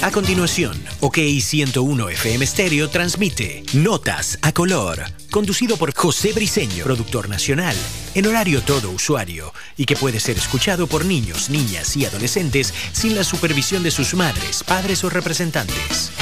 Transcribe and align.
A 0.00 0.12
continuación, 0.12 0.80
OK 1.00 1.18
101 1.40 2.10
FM 2.10 2.46
Stereo 2.46 2.88
transmite 2.88 3.64
Notas 3.72 4.38
a 4.42 4.52
color, 4.52 5.02
conducido 5.28 5.76
por 5.76 5.92
José 5.92 6.32
Briseño, 6.32 6.84
productor 6.84 7.28
nacional, 7.28 7.74
en 8.14 8.26
horario 8.26 8.62
todo 8.62 8.92
usuario, 8.92 9.52
y 9.76 9.86
que 9.86 9.96
puede 9.96 10.20
ser 10.20 10.36
escuchado 10.38 10.86
por 10.86 11.04
niños, 11.04 11.50
niñas 11.50 11.96
y 11.96 12.06
adolescentes 12.06 12.72
sin 12.92 13.16
la 13.16 13.24
supervisión 13.24 13.82
de 13.82 13.90
sus 13.90 14.14
madres, 14.14 14.62
padres 14.62 15.02
o 15.02 15.10
representantes. 15.10 16.12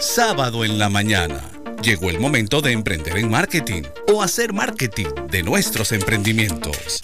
Sábado 0.00 0.64
en 0.64 0.78
la 0.78 0.88
mañana. 0.88 1.42
Llegó 1.82 2.08
el 2.08 2.20
momento 2.20 2.60
de 2.60 2.70
emprender 2.70 3.18
en 3.18 3.30
marketing 3.30 3.82
o 4.12 4.22
hacer 4.22 4.52
marketing 4.52 5.08
de 5.28 5.42
nuestros 5.42 5.90
emprendimientos. 5.90 7.00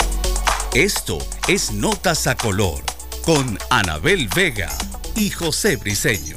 Esto 0.75 1.19
es 1.49 1.73
Notas 1.73 2.27
a 2.29 2.37
Color 2.37 2.94
con 3.25 3.59
Anabel 3.71 4.29
Vega 4.35 4.71
y 5.17 5.31
José 5.31 5.77
Briseño. 5.77 6.37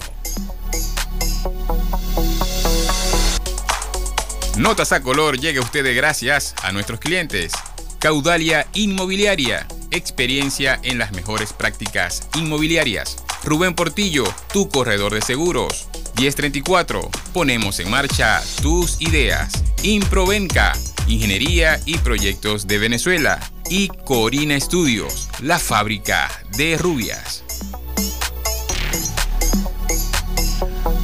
Notas 4.57 4.93
a 4.93 5.01
color 5.01 5.37
llega 5.37 5.59
a 5.59 5.65
ustedes 5.65 5.95
gracias 5.95 6.55
a 6.63 6.71
nuestros 6.71 6.99
clientes. 6.99 7.51
Caudalia 7.99 8.67
Inmobiliaria, 8.73 9.67
experiencia 9.91 10.79
en 10.83 10.97
las 10.97 11.11
mejores 11.11 11.51
prácticas 11.51 12.27
inmobiliarias. 12.35 13.17
Rubén 13.43 13.75
Portillo, 13.75 14.23
tu 14.53 14.69
corredor 14.69 15.13
de 15.13 15.21
seguros. 15.21 15.89
1034, 16.17 17.11
ponemos 17.31 17.79
en 17.79 17.91
marcha 17.91 18.41
tus 18.63 18.99
ideas. 18.99 19.63
Improvenca, 19.83 20.73
ingeniería 21.07 21.79
y 21.85 21.99
proyectos 21.99 22.65
de 22.65 22.79
Venezuela. 22.79 23.39
Y 23.69 23.89
Corina 23.89 24.55
Estudios, 24.55 25.29
la 25.43 25.59
fábrica 25.59 26.27
de 26.57 26.75
rubias. 26.77 27.43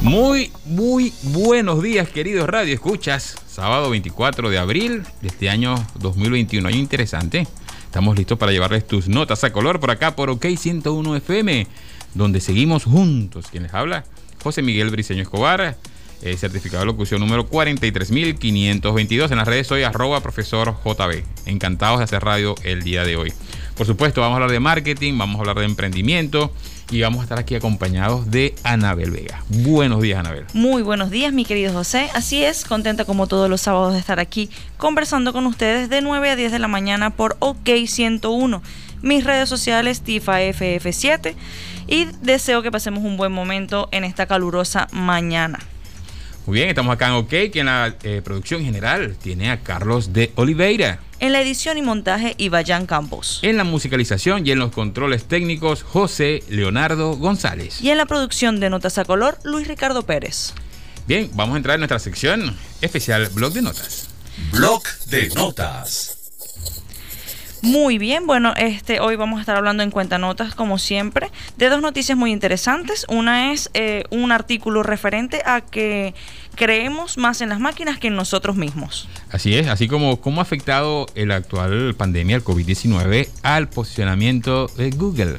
Muy, 0.02 0.50
muy 0.64 1.12
buenos 1.22 1.80
días, 1.80 2.08
queridos 2.08 2.48
Radio 2.48 2.74
Escuchas. 2.74 3.36
Sábado 3.46 3.90
24 3.90 4.50
de 4.50 4.58
abril 4.58 5.04
de 5.22 5.28
este 5.28 5.48
año 5.48 5.76
2021. 6.00 6.66
Año 6.68 6.78
interesante. 6.78 7.46
Estamos 7.84 8.16
listos 8.16 8.36
para 8.36 8.50
llevarles 8.50 8.84
tus 8.84 9.06
notas 9.06 9.44
a 9.44 9.52
color 9.52 9.78
por 9.78 9.92
acá 9.92 10.16
por 10.16 10.28
OK 10.28 10.44
101 10.56 11.16
FM, 11.16 11.68
donde 12.14 12.40
seguimos 12.40 12.82
juntos. 12.82 13.46
¿Quién 13.52 13.62
les 13.62 13.74
habla? 13.74 14.04
José 14.44 14.60
Miguel 14.60 14.90
Briceño 14.90 15.22
Escobar, 15.22 15.78
eh, 16.20 16.36
certificado 16.36 16.80
de 16.80 16.86
locución 16.86 17.18
número 17.18 17.46
43522. 17.46 19.30
En 19.30 19.38
las 19.38 19.48
redes 19.48 19.66
soy 19.66 19.84
arroba 19.84 20.20
profesor 20.20 20.76
JB. 20.84 21.24
Encantados 21.46 21.98
de 21.98 22.04
hacer 22.04 22.22
radio 22.22 22.54
el 22.62 22.82
día 22.82 23.04
de 23.04 23.16
hoy. 23.16 23.32
Por 23.74 23.86
supuesto, 23.86 24.20
vamos 24.20 24.34
a 24.34 24.36
hablar 24.36 24.50
de 24.50 24.60
marketing, 24.60 25.16
vamos 25.16 25.36
a 25.36 25.40
hablar 25.40 25.58
de 25.60 25.64
emprendimiento 25.64 26.52
y 26.90 27.00
vamos 27.00 27.20
a 27.20 27.22
estar 27.22 27.38
aquí 27.38 27.54
acompañados 27.54 28.30
de 28.30 28.54
Anabel 28.64 29.12
Vega. 29.12 29.42
Buenos 29.48 30.02
días, 30.02 30.18
Anabel. 30.18 30.44
Muy 30.52 30.82
buenos 30.82 31.08
días, 31.08 31.32
mi 31.32 31.46
querido 31.46 31.72
José. 31.72 32.10
Así 32.12 32.44
es, 32.44 32.66
contenta 32.66 33.06
como 33.06 33.26
todos 33.26 33.48
los 33.48 33.62
sábados 33.62 33.94
de 33.94 33.98
estar 33.98 34.20
aquí 34.20 34.50
conversando 34.76 35.32
con 35.32 35.46
ustedes 35.46 35.88
de 35.88 36.02
9 36.02 36.28
a 36.28 36.36
10 36.36 36.52
de 36.52 36.58
la 36.58 36.68
mañana 36.68 37.08
por 37.16 37.38
OK 37.38 37.70
101. 37.86 38.62
Mis 39.04 39.22
redes 39.22 39.50
sociales, 39.50 40.02
TIFAFF7 40.02 41.34
y 41.86 42.06
deseo 42.22 42.62
que 42.62 42.72
pasemos 42.72 43.04
un 43.04 43.18
buen 43.18 43.32
momento 43.32 43.86
en 43.92 44.02
esta 44.02 44.24
calurosa 44.24 44.88
mañana. 44.92 45.58
Muy 46.46 46.56
bien, 46.56 46.70
estamos 46.70 46.94
acá 46.94 47.08
en 47.08 47.12
OK, 47.12 47.28
que 47.28 47.60
en 47.60 47.66
la 47.66 47.94
eh, 48.02 48.22
producción 48.24 48.64
general 48.64 49.14
tiene 49.22 49.50
a 49.50 49.60
Carlos 49.60 50.14
de 50.14 50.32
Oliveira. 50.36 51.00
En 51.20 51.32
la 51.32 51.42
edición 51.42 51.76
y 51.76 51.82
montaje, 51.82 52.34
Ibayán 52.38 52.86
Campos. 52.86 53.40
En 53.42 53.58
la 53.58 53.64
musicalización 53.64 54.46
y 54.46 54.52
en 54.52 54.58
los 54.58 54.72
controles 54.72 55.24
técnicos, 55.24 55.82
José 55.82 56.42
Leonardo 56.48 57.14
González. 57.16 57.82
Y 57.82 57.90
en 57.90 57.98
la 57.98 58.06
producción 58.06 58.58
de 58.58 58.70
Notas 58.70 58.96
a 58.96 59.04
Color, 59.04 59.38
Luis 59.44 59.68
Ricardo 59.68 60.06
Pérez. 60.06 60.54
Bien, 61.06 61.28
vamos 61.34 61.52
a 61.52 61.56
entrar 61.58 61.74
en 61.74 61.80
nuestra 61.80 61.98
sección 61.98 62.56
especial 62.80 63.28
Blog 63.34 63.52
de 63.52 63.60
Notas. 63.60 64.08
Blog 64.50 64.82
de 65.08 65.28
Notas. 65.28 66.23
Muy 67.64 67.96
bien, 67.96 68.26
bueno, 68.26 68.52
este 68.58 69.00
hoy 69.00 69.16
vamos 69.16 69.38
a 69.38 69.40
estar 69.40 69.56
hablando 69.56 69.82
en 69.82 69.90
cuenta 69.90 70.18
notas, 70.18 70.54
como 70.54 70.76
siempre, 70.76 71.30
de 71.56 71.70
dos 71.70 71.80
noticias 71.80 72.16
muy 72.16 72.30
interesantes. 72.30 73.06
Una 73.08 73.52
es 73.52 73.70
eh, 73.72 74.04
un 74.10 74.32
artículo 74.32 74.82
referente 74.82 75.40
a 75.46 75.62
que 75.62 76.12
creemos 76.56 77.16
más 77.16 77.40
en 77.40 77.48
las 77.48 77.60
máquinas 77.60 77.98
que 77.98 78.08
en 78.08 78.16
nosotros 78.16 78.56
mismos. 78.56 79.08
Así 79.30 79.54
es, 79.54 79.68
así 79.68 79.88
como 79.88 80.20
cómo 80.20 80.40
ha 80.40 80.42
afectado 80.42 81.06
el 81.14 81.30
actual 81.30 81.94
pandemia, 81.94 82.36
el 82.36 82.44
COVID-19, 82.44 83.30
al 83.42 83.70
posicionamiento 83.70 84.66
de 84.76 84.90
Google. 84.90 85.38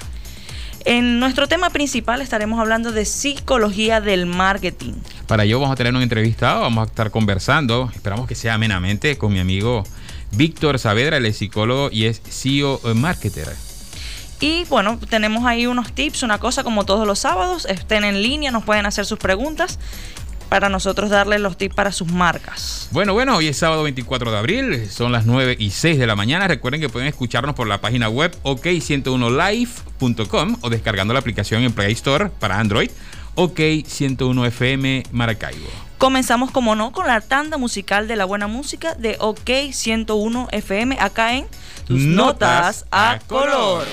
En 0.84 1.20
nuestro 1.20 1.48
tema 1.48 1.70
principal 1.70 2.22
estaremos 2.22 2.60
hablando 2.60 2.92
de 2.92 3.06
psicología 3.06 4.02
del 4.02 4.26
marketing. 4.26 4.94
Para 5.28 5.44
ello 5.44 5.60
vamos 5.60 5.74
a 5.74 5.76
tener 5.76 5.94
un 5.94 6.02
entrevistado, 6.02 6.62
vamos 6.62 6.88
a 6.88 6.90
estar 6.90 7.12
conversando, 7.12 7.92
esperamos 7.94 8.28
que 8.28 8.34
sea 8.34 8.56
amenamente 8.56 9.16
con 9.20 9.32
mi 9.32 9.40
amigo 9.40 9.84
Víctor 10.36 10.80
Saavedra, 10.80 11.18
es 11.18 11.38
psicólogo 11.38 11.90
y 11.92 12.06
es 12.06 12.22
CEO 12.30 12.80
Marketer. 12.96 13.56
Y 14.40 14.66
bueno, 14.66 15.00
tenemos 15.10 15.46
ahí 15.46 15.66
unos 15.66 15.94
tips, 15.94 16.24
una 16.24 16.40
cosa 16.40 16.64
como 16.64 16.86
todos 16.86 17.08
los 17.08 17.20
sábados, 17.20 17.66
estén 17.66 18.04
en 18.04 18.22
línea, 18.22 18.52
nos 18.52 18.64
pueden 18.64 18.86
hacer 18.86 19.06
sus 19.06 19.18
preguntas 19.18 19.80
para 20.50 20.70
nosotros 20.70 21.10
darles 21.10 21.42
los 21.42 21.58
tips 21.58 21.74
para 21.76 21.92
sus 21.92 22.10
marcas. 22.12 22.88
Bueno, 22.92 23.14
bueno, 23.14 23.36
hoy 23.38 23.48
es 23.48 23.58
sábado 23.58 23.82
24 23.84 24.32
de 24.32 24.38
abril, 24.38 24.90
son 24.90 25.12
las 25.12 25.26
9 25.26 25.58
y 25.60 25.72
6 25.72 25.98
de 25.98 26.08
la 26.08 26.16
mañana. 26.16 26.48
Recuerden 26.48 26.80
que 26.82 26.90
pueden 26.90 27.08
escucharnos 27.08 27.56
por 27.56 27.68
la 27.68 27.82
página 27.82 28.10
web 28.10 28.36
ok101live.com 28.44 30.58
o 30.62 30.70
descargando 30.70 31.14
la 31.14 31.20
aplicación 31.20 31.64
en 31.64 31.74
Play 31.74 31.94
Store 31.94 32.30
para 32.30 32.60
Android, 32.60 32.92
OK101FM 33.36 35.08
Maracaibo. 35.12 35.85
Comenzamos, 35.98 36.52
como 36.52 36.76
no, 36.76 36.92
con 36.92 37.08
la 37.08 37.22
tanda 37.22 37.58
musical 37.58 38.08
de 38.08 38.16
la 38.16 38.26
buena 38.26 38.48
música 38.48 38.96
de 38.96 39.18
OK 39.20 39.50
101 39.72 40.50
FM 40.52 40.98
acá 41.00 41.34
en 41.34 41.48
Tus 41.88 42.02
Notas 42.02 42.86
a 42.92 43.20
Color. 43.28 43.86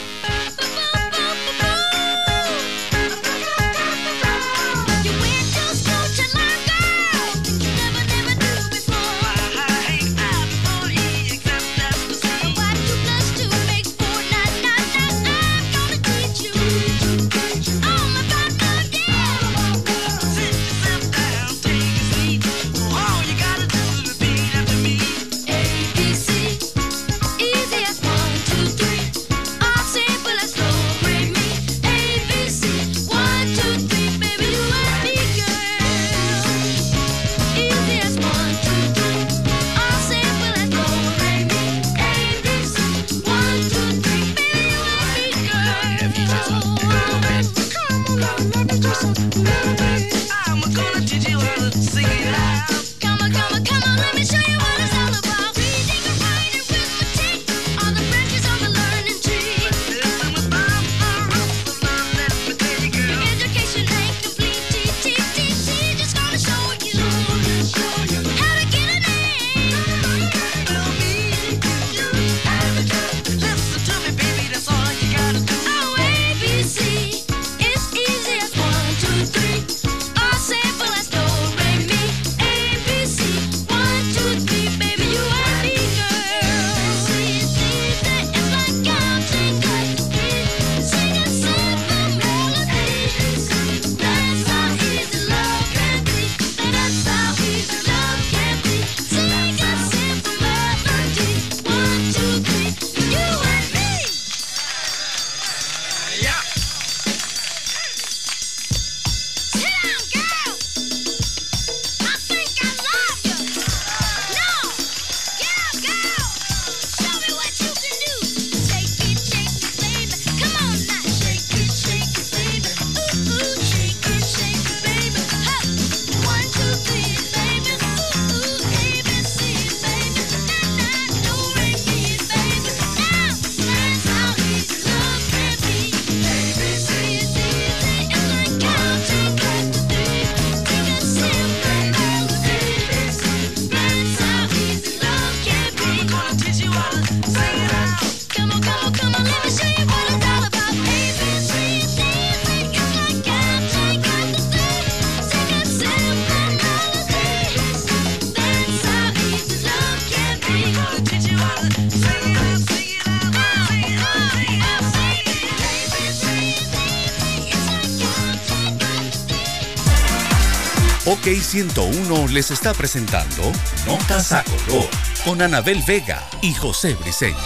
Les 171.32 172.50
está 172.50 172.74
presentando 172.74 173.50
Notas 173.86 174.32
a 174.32 174.44
Color 174.44 174.86
con 175.24 175.40
Anabel 175.40 175.82
Vega 175.86 176.22
y 176.42 176.52
José 176.52 176.94
Briseño. 177.00 177.38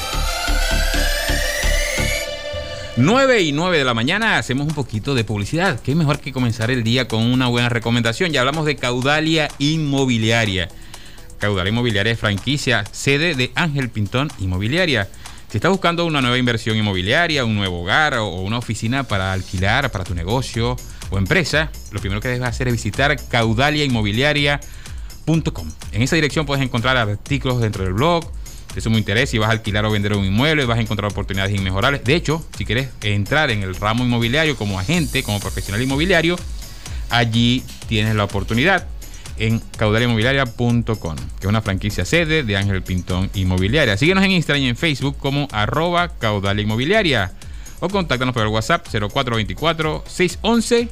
9 2.97 3.43
y 3.43 3.53
9 3.53 3.79
de 3.79 3.85
la 3.85 3.95
mañana 3.95 4.39
hacemos 4.39 4.67
un 4.67 4.75
poquito 4.75 5.15
de 5.15 5.23
publicidad. 5.23 5.79
Qué 5.79 5.95
mejor 5.95 6.19
que 6.19 6.33
comenzar 6.33 6.73
el 6.73 6.83
día 6.83 7.07
con 7.07 7.23
una 7.23 7.47
buena 7.47 7.69
recomendación. 7.69 8.33
Ya 8.33 8.41
hablamos 8.41 8.67
de 8.67 8.75
Caudalia 8.75 9.49
Inmobiliaria. 9.61 10.69
Caudalia 11.39 11.71
Inmobiliaria 11.71 12.13
es 12.13 12.19
franquicia, 12.19 12.83
sede 12.91 13.37
de 13.37 13.53
Ángel 13.55 13.89
Pintón 13.91 14.33
Inmobiliaria. 14.41 15.09
Si 15.49 15.59
estás 15.59 15.71
buscando 15.71 16.05
una 16.07 16.21
nueva 16.21 16.39
inversión 16.39 16.77
inmobiliaria, 16.77 17.45
un 17.45 17.55
nuevo 17.55 17.83
hogar 17.83 18.15
o 18.15 18.41
una 18.41 18.59
oficina 18.59 19.05
para 19.05 19.33
alquilar 19.33 19.93
para 19.93 20.03
tu 20.03 20.13
negocio, 20.13 20.77
o 21.11 21.19
empresa, 21.19 21.71
lo 21.93 22.01
primero 22.01 22.21
que 22.21 22.29
debes 22.29 22.49
hacer 22.49 22.69
es 22.69 22.75
visitar 22.75 23.17
caudaliainmobiliaria.com. 23.29 25.73
En 25.93 26.03
esa 26.03 26.17
dirección 26.17 26.47
puedes 26.47 26.65
encontrar 26.65 26.97
artículos 26.97 27.61
dentro 27.61 27.85
del 27.85 27.93
blog 27.95 28.25
de 28.75 28.81
sumo 28.81 28.99
interés. 28.99 29.31
Si 29.31 29.39
vas 29.39 29.49
a 29.49 29.53
alquilar 29.53 29.85
o 29.85 29.91
vender 29.91 30.13
un 30.13 30.25
inmueble, 30.25 30.65
vas 30.67 30.79
a 30.79 30.83
encontrar 30.83 31.11
oportunidades 31.11 31.57
inmejorables. 31.57 32.05
De 32.05 32.15
hecho, 32.15 32.45
si 32.57 32.65
quieres 32.65 32.91
entrar 33.03 33.51
en 33.51 33.63
el 33.63 33.75
ramo 33.75 34.05
inmobiliario 34.05 34.57
como 34.57 34.79
agente, 34.79 35.23
como 35.23 35.41
profesional 35.41 35.83
inmobiliario, 35.83 36.37
allí 37.11 37.65
tienes 37.89 38.15
la 38.15 38.25
oportunidad 38.25 38.87
en 39.39 39.61
caudaliainmobiliaria.com, 39.77 41.17
que 41.17 41.41
es 41.41 41.47
una 41.47 41.63
franquicia 41.63 42.05
sede 42.05 42.43
de 42.43 42.57
Ángel 42.57 42.83
Pintón 42.83 43.31
Inmobiliaria. 43.35 43.97
Síguenos 43.97 44.25
en 44.25 44.33
Instagram 44.33 44.65
y 44.65 44.69
en 44.69 44.77
Facebook 44.77 45.17
como 45.19 45.49
arroba 45.53 46.09
Caudalia 46.19 46.63
Inmobiliaria 46.63 47.33
o 47.81 47.89
contáctanos 47.89 48.35
por 48.35 48.43
el 48.43 48.49
WhatsApp 48.49 48.87
0424 48.89 50.05
611 50.07 50.89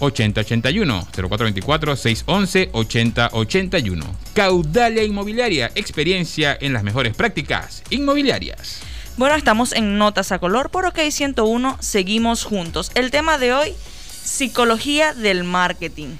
8081 0.00 1.08
0424 1.12 1.96
611 1.96 2.70
8081 2.72 4.06
Caudalia 4.34 5.04
Inmobiliaria, 5.04 5.70
experiencia 5.74 6.56
en 6.60 6.72
las 6.72 6.82
mejores 6.82 7.14
prácticas 7.14 7.82
inmobiliarias. 7.90 8.80
Bueno, 9.16 9.34
estamos 9.34 9.72
en 9.72 9.98
Notas 9.98 10.32
a 10.32 10.38
Color 10.38 10.70
por 10.70 10.86
OK 10.86 10.98
101, 11.10 11.76
seguimos 11.80 12.44
juntos. 12.44 12.90
El 12.94 13.10
tema 13.10 13.36
de 13.36 13.52
hoy, 13.52 13.74
psicología 14.22 15.12
del 15.12 15.44
marketing. 15.44 16.16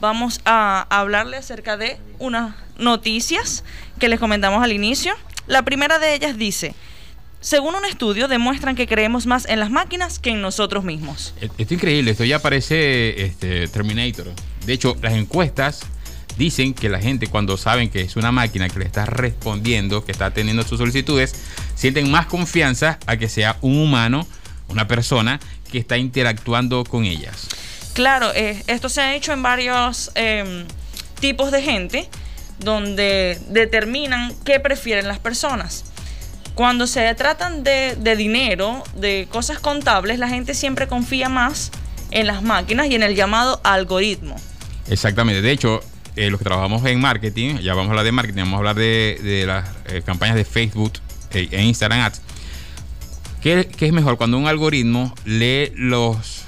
Vamos 0.00 0.40
a 0.44 0.86
hablarle 0.90 1.36
acerca 1.36 1.76
de 1.76 1.98
unas 2.18 2.54
noticias 2.78 3.64
que 3.98 4.08
les 4.08 4.20
comentamos 4.20 4.62
al 4.62 4.72
inicio. 4.72 5.14
La 5.46 5.62
primera 5.62 5.98
de 5.98 6.14
ellas 6.14 6.36
dice, 6.36 6.74
según 7.40 7.74
un 7.74 7.84
estudio, 7.84 8.28
demuestran 8.28 8.76
que 8.76 8.86
creemos 8.86 9.26
más 9.26 9.46
en 9.48 9.60
las 9.60 9.70
máquinas 9.70 10.18
que 10.18 10.30
en 10.30 10.42
nosotros 10.42 10.84
mismos. 10.84 11.34
Esto 11.40 11.54
es 11.58 11.72
increíble, 11.72 12.10
esto 12.10 12.24
ya 12.24 12.38
parece 12.38 13.24
este, 13.24 13.66
Terminator. 13.68 14.28
De 14.66 14.72
hecho, 14.72 14.96
las 15.00 15.14
encuestas 15.14 15.80
dicen 16.36 16.74
que 16.74 16.88
la 16.88 17.00
gente 17.00 17.26
cuando 17.26 17.56
saben 17.56 17.90
que 17.90 18.02
es 18.02 18.16
una 18.16 18.30
máquina 18.32 18.68
que 18.68 18.78
le 18.78 18.84
está 18.84 19.06
respondiendo, 19.06 20.04
que 20.04 20.12
está 20.12 20.32
teniendo 20.32 20.62
sus 20.62 20.78
solicitudes, 20.78 21.34
sienten 21.74 22.10
más 22.10 22.26
confianza 22.26 22.98
a 23.06 23.16
que 23.16 23.28
sea 23.28 23.56
un 23.62 23.78
humano, 23.78 24.26
una 24.68 24.86
persona 24.86 25.40
que 25.70 25.78
está 25.78 25.96
interactuando 25.96 26.84
con 26.84 27.04
ellas. 27.04 27.48
Claro, 27.94 28.32
eh, 28.34 28.62
esto 28.66 28.88
se 28.88 29.00
ha 29.00 29.14
hecho 29.14 29.32
en 29.32 29.42
varios 29.42 30.12
em, 30.14 30.66
tipos 31.20 31.50
de 31.50 31.62
gente 31.62 32.08
donde 32.58 33.38
determinan 33.48 34.34
qué 34.44 34.60
prefieren 34.60 35.08
las 35.08 35.18
personas. 35.18 35.89
Cuando 36.60 36.86
se 36.86 37.14
tratan 37.14 37.64
de, 37.64 37.96
dinero, 38.18 38.84
de 38.94 39.26
cosas 39.30 39.58
contables, 39.60 40.18
la 40.18 40.28
gente 40.28 40.52
siempre 40.52 40.88
confía 40.88 41.30
más 41.30 41.70
en 42.10 42.26
las 42.26 42.42
máquinas 42.42 42.88
y 42.88 42.94
en 42.94 43.02
el 43.02 43.14
llamado 43.14 43.62
algoritmo. 43.64 44.36
Exactamente. 44.90 45.40
De 45.40 45.52
hecho, 45.52 45.80
eh, 46.16 46.28
los 46.28 46.38
que 46.38 46.44
trabajamos 46.44 46.84
en 46.84 47.00
marketing, 47.00 47.60
ya 47.60 47.72
vamos 47.72 47.88
a 47.88 47.90
hablar 47.92 48.04
de 48.04 48.12
marketing, 48.12 48.40
vamos 48.40 48.56
a 48.56 48.58
hablar 48.58 48.76
de, 48.76 49.44
las 49.46 49.70
eh, 49.86 50.02
campañas 50.04 50.36
de 50.36 50.44
Facebook 50.44 50.92
eh, 51.30 51.48
e 51.50 51.62
Instagram 51.62 52.00
Ads. 52.00 52.20
¿Qué, 53.40 53.66
es 53.80 53.92
mejor? 53.94 54.18
Cuando 54.18 54.36
un 54.36 54.46
algoritmo 54.46 55.14
lee 55.24 55.72
los, 55.76 56.44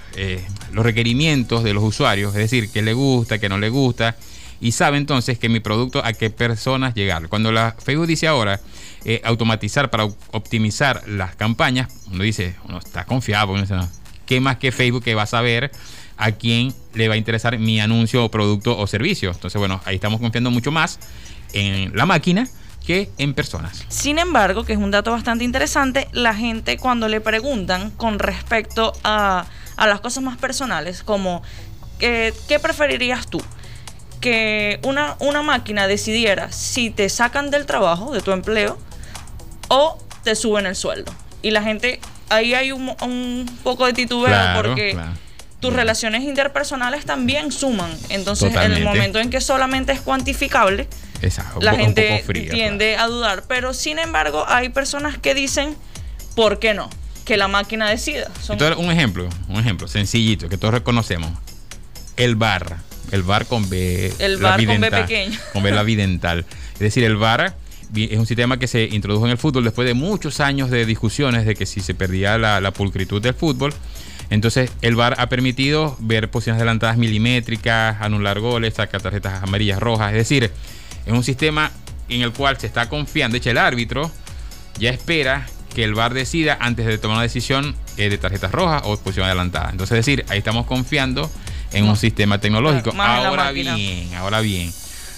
los 0.75 0.85
requerimientos 0.85 1.65
de 1.65 1.73
los 1.73 1.83
usuarios, 1.83 2.35
es 2.35 2.39
decir, 2.51 2.69
qué 2.71 2.83
le 2.83 2.93
gusta, 2.93 3.39
qué 3.39 3.49
no 3.49 3.57
le 3.57 3.71
gusta, 3.71 4.15
y 4.61 4.73
sabe 4.73 4.99
entonces 4.99 5.39
que 5.39 5.49
mi 5.49 5.61
producto 5.61 6.05
a 6.05 6.13
qué 6.13 6.29
personas 6.29 6.95
llegar. 6.95 7.31
Cuando 7.31 7.51
la 7.51 7.75
Facebook 7.83 8.09
dice 8.09 8.29
ahora 8.29 8.61
eh, 9.05 9.21
automatizar 9.25 9.91
para 9.91 10.05
optimizar 10.05 11.03
las 11.09 11.35
campañas, 11.37 11.93
uno 12.11 12.23
dice, 12.23 12.55
uno 12.65 12.79
está 12.79 13.05
confiado, 13.05 13.55
¿qué 14.27 14.41
más 14.41 14.57
que 14.57 14.73
Facebook 14.73 15.03
que 15.03 15.15
va 15.15 15.23
a 15.23 15.27
saber 15.27 15.73
a 16.17 16.33
quién 16.33 16.75
le 16.95 17.09
va 17.09 17.15
a 17.15 17.17
interesar 17.17 17.59
mi 17.59 17.81
anuncio 17.81 18.25
o 18.25 18.31
producto 18.31 18.79
o 18.79 18.87
servicio? 18.87 19.31
Entonces, 19.31 19.59
bueno, 19.59 19.81
ahí 19.85 19.97
estamos 19.97 20.21
confiando 20.21 20.51
mucho 20.51 20.71
más 20.71 20.99
en 21.53 21.97
la 21.97 22.07
máquina 22.07 22.49
que 22.87 23.11
en 23.19 23.35
personas. 23.35 23.85
Sin 23.89 24.19
embargo, 24.19 24.65
que 24.65 24.73
es 24.73 24.79
un 24.79 24.91
dato 24.91 25.13
bastante 25.13 25.45
interesante, 25.45 26.09
la 26.13 26.35
gente 26.35 26.79
cuando 26.79 27.09
le 27.09 27.21
preguntan 27.21 27.91
con 27.93 28.19
respecto 28.19 28.93
a, 29.05 29.47
a 29.77 29.87
las 29.87 30.01
cosas 30.01 30.23
más 30.23 30.37
personales, 30.37 31.03
como 31.03 31.43
¿qué 32.03 32.59
preferirías 32.61 33.29
tú? 33.29 33.41
Que 34.21 34.81
una, 34.83 35.17
una 35.21 35.43
máquina 35.43 35.87
decidiera 35.87 36.51
si 36.53 36.91
te 36.91 37.09
sacan 37.09 37.51
del 37.51 37.67
trabajo, 37.67 38.13
de 38.13 38.21
tu 38.21 38.33
empleo, 38.33 38.79
o 39.69 39.99
te 40.25 40.35
suben 40.35 40.67
el 40.67 40.77
sueldo. 40.77 41.13
Y 41.43 41.51
la 41.51 41.63
gente, 41.63 42.01
ahí 42.29 42.55
hay 42.55 42.73
un, 42.73 43.51
poco 43.63 43.87
de 43.87 43.93
titubeo 43.93 44.55
porque 44.55 44.97
tus 45.61 45.73
relaciones 45.73 46.23
interpersonales 46.25 47.05
también 47.05 47.53
suman. 47.53 47.91
Entonces, 48.09 48.55
en 48.55 48.73
el 48.73 48.85
momento 48.85 49.19
en 49.19 49.31
que 49.31 49.41
solamente 49.41 49.93
es 49.93 50.01
cuantificable, 50.01 50.89
la 51.61 51.75
gente 51.75 52.25
tiende 52.51 52.97
a 52.97 53.07
dudar. 53.07 53.45
Pero 53.49 53.75
sin 53.75 53.99
embargo, 53.99 54.45
hay 54.49 54.69
personas 54.69 55.19
que 55.19 55.35
dicen, 55.35 55.77
¿por 56.35 56.59
qué 56.59 56.75
no? 56.75 56.91
Que 57.25 57.37
la 57.37 57.49
máquina 57.49 57.89
decida. 57.89 58.31
un 58.77 58.91
ejemplo, 58.91 59.29
un 59.49 59.61
ejemplo 59.61 59.89
sencillito 59.89 60.49
que 60.49 60.57
todos 60.57 60.75
reconocemos. 60.75 61.31
El 62.17 62.37
bar, 62.37 62.79
el 63.11 63.23
bar 63.23 63.47
con 63.47 63.69
B. 63.71 64.13
El 64.19 64.37
bar 64.39 64.65
con 64.65 64.81
B 64.81 64.91
pequeño. 64.91 65.39
Con 65.53 65.63
B 65.63 65.71
la 65.71 65.83
bidental. 65.83 66.45
Es 66.75 66.81
decir, 66.81 67.05
el 67.05 67.17
bar 67.17 67.55
es 67.95 68.19
un 68.19 68.27
sistema 68.27 68.59
que 68.59 68.67
se 68.67 68.85
introdujo 68.85 69.27
en 69.27 69.33
el 69.33 69.39
fútbol 69.39 69.65
después 69.65 69.87
de 69.87 69.95
muchos 69.95 70.41
años 70.41 70.71
de 70.71 70.87
discusiones 70.87 71.45
de 71.45 71.55
que 71.55 71.67
si 71.67 71.81
se 71.81 71.95
perdía 71.95 72.39
la, 72.39 72.71
pulcritud 72.73 73.21
del 73.21 73.35
fútbol. 73.35 73.75
Entonces, 74.31 74.71
el 74.81 74.97
VAR 74.97 75.15
ha 75.19 75.29
permitido 75.29 75.97
ver 76.01 76.31
posiciones 76.31 76.61
adelantadas 76.61 76.97
milimétricas, 76.97 78.01
anular 78.01 78.41
goles, 78.41 78.75
sacar 78.75 79.03
tarjetas 79.03 79.43
amarillas, 79.43 79.79
rojas. 79.79 80.13
Es 80.13 80.19
decir, 80.19 80.51
es 81.05 81.13
un 81.13 81.23
sistema 81.23 81.71
en 82.09 82.23
el 82.23 82.33
cual 82.33 82.57
se 82.59 82.67
está 82.67 82.89
confiando. 82.89 83.35
De 83.35 83.39
hecho, 83.39 83.51
el 83.51 83.59
árbitro 83.59 84.11
ya 84.79 84.89
espera 84.89 85.47
que 85.75 85.85
el 85.85 85.93
VAR 85.95 86.15
decida 86.15 86.57
antes 86.61 86.87
de 86.87 86.97
tomar 86.97 87.17
una 87.17 87.23
decisión 87.25 87.77
eh, 87.99 88.09
de 88.09 88.17
tarjetas 88.17 88.53
rojas 88.53 88.83
o 88.87 88.97
posición 88.97 89.27
adelantada. 89.27 89.69
Entonces, 89.71 89.99
es 89.99 90.07
decir, 90.07 90.25
ahí 90.31 90.39
estamos 90.39 90.65
confiando 90.65 91.31
en 91.73 91.85
un 91.85 91.97
sistema 91.97 92.39
tecnológico. 92.39 92.93
Ahora 92.99 93.51
bien, 93.53 94.15
ahora 94.15 94.41
bien 94.41 94.73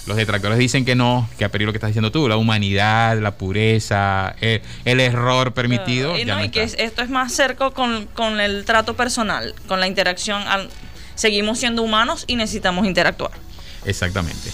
los 0.07 0.17
detractores 0.17 0.57
dicen 0.57 0.85
que 0.85 0.95
no, 0.95 1.27
que 1.37 1.45
a 1.45 1.49
peligro 1.49 1.69
lo 1.69 1.73
que 1.73 1.77
estás 1.77 1.89
diciendo 1.89 2.11
tú, 2.11 2.29
la 2.29 2.37
humanidad, 2.37 3.19
la 3.19 3.37
pureza, 3.37 4.35
el, 4.39 4.99
error 4.99 5.53
permitido. 5.53 6.17
y, 6.17 6.25
no, 6.25 6.43
y 6.43 6.49
que 6.49 6.63
esto 6.63 7.01
es 7.01 7.09
más 7.09 7.33
cerca 7.33 7.71
con, 7.71 8.39
el 8.39 8.65
trato 8.65 8.95
personal, 8.95 9.55
con 9.67 9.79
la 9.79 9.87
interacción. 9.87 10.43
seguimos 11.15 11.59
siendo 11.59 11.81
humanos 11.81 12.25
y 12.27 12.35
necesitamos 12.35 12.85
interactuar. 12.85 13.31
Exactamente. 13.85 14.51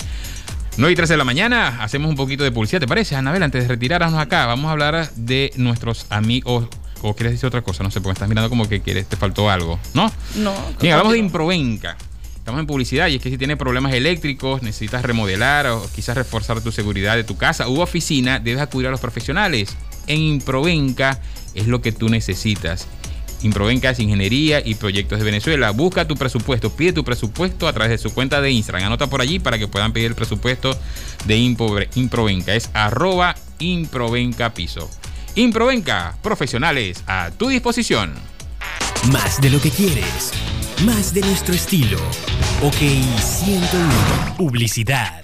9 0.78 0.94
y 0.94 0.96
13 0.96 1.14
de 1.14 1.18
la 1.18 1.26
mañana, 1.26 1.84
hacemos 1.84 2.10
un 2.10 2.16
poquito 2.16 2.46
de 2.46 2.52
publicidad, 2.52 2.80
¿te 2.80 2.88
parece, 2.88 3.16
Anabel? 3.16 3.44
Antes 3.44 3.64
de 3.64 3.68
retirarnos 3.68 4.20
acá, 4.20 4.46
vamos 4.46 4.70
a 4.70 4.72
hablar 4.72 5.12
de 5.16 5.52
nuestros 5.58 6.06
amigos. 6.10 6.68
¿O 7.02 7.14
quieres 7.16 7.34
decir 7.34 7.48
otra 7.48 7.62
cosa? 7.62 7.84
No 7.84 7.92
sé, 7.92 8.00
porque 8.00 8.14
estás 8.14 8.30
mirando 8.30 8.50
como 8.50 8.70
que 8.70 8.80
quieres, 8.82 9.08
te 9.08 9.18
faltó 9.18 9.50
algo, 9.50 9.80
¿no? 9.94 10.12
No. 10.36 10.54
Bien, 10.80 10.94
hablamos 10.94 11.14
de 11.14 11.20
Improvenca. 11.20 11.98
Estamos 12.42 12.60
en 12.60 12.66
publicidad 12.66 13.08
y 13.08 13.18
es 13.18 13.22
que 13.22 13.30
si 13.30 13.38
tienes 13.38 13.56
problemas 13.58 13.94
eléctricos, 13.94 14.64
necesitas 14.64 15.04
remodelar 15.04 15.68
o 15.68 15.88
quizás 15.94 16.18
reforzar 16.18 16.60
tu 16.60 16.72
seguridad 16.72 17.16
de 17.16 17.24
tu 17.24 17.38
casa 17.38 17.70
u 17.70 17.82
oficina, 17.82 18.40
debes 18.40 18.64
acudir 18.64 18.88
a 18.88 18.90
los 18.90 19.00
profesionales. 19.00 19.78
En 20.08 20.18
Improvenca 20.18 21.22
es 21.54 21.68
lo 21.68 21.84
que 21.84 21.92
tú 21.92 22.10
necesitas. 22.10 22.88
Improvenca 23.44 23.92
es 23.92 24.00
ingeniería 24.00 24.60
y 24.66 24.74
proyectos 24.74 25.20
de 25.20 25.26
Venezuela. 25.26 25.70
Busca 25.70 26.08
tu 26.08 26.16
presupuesto, 26.16 26.76
pide 26.76 26.94
tu 26.94 27.04
presupuesto 27.04 27.68
a 27.68 27.74
través 27.74 27.92
de 27.92 28.00
su 28.00 28.12
cuenta 28.12 28.42
de 28.42 28.50
Instagram. 28.50 28.88
Anota 28.88 29.06
por 29.06 29.22
allí 29.22 29.38
para 29.38 29.60
que 29.60 29.68
puedan 29.68 29.94
pedir 29.94 30.08
el 30.08 30.16
presupuesto 30.16 30.76
de 31.26 31.38
Improvenca. 31.38 32.56
Es 32.56 32.72
arroba 32.74 33.36
Improvenca 33.60 34.52
Piso. 34.52 34.90
Improvenca, 35.36 36.18
profesionales 36.24 37.04
a 37.06 37.30
tu 37.38 37.50
disposición. 37.50 38.16
Más 39.12 39.40
de 39.42 39.52
lo 39.52 39.62
que 39.62 39.70
quieres 39.70 40.32
más 40.86 41.14
de 41.14 41.22
nuestro 41.22 41.54
estilo. 41.54 41.98
OK 42.62 42.76
101. 43.20 44.36
Publicidad. 44.38 45.22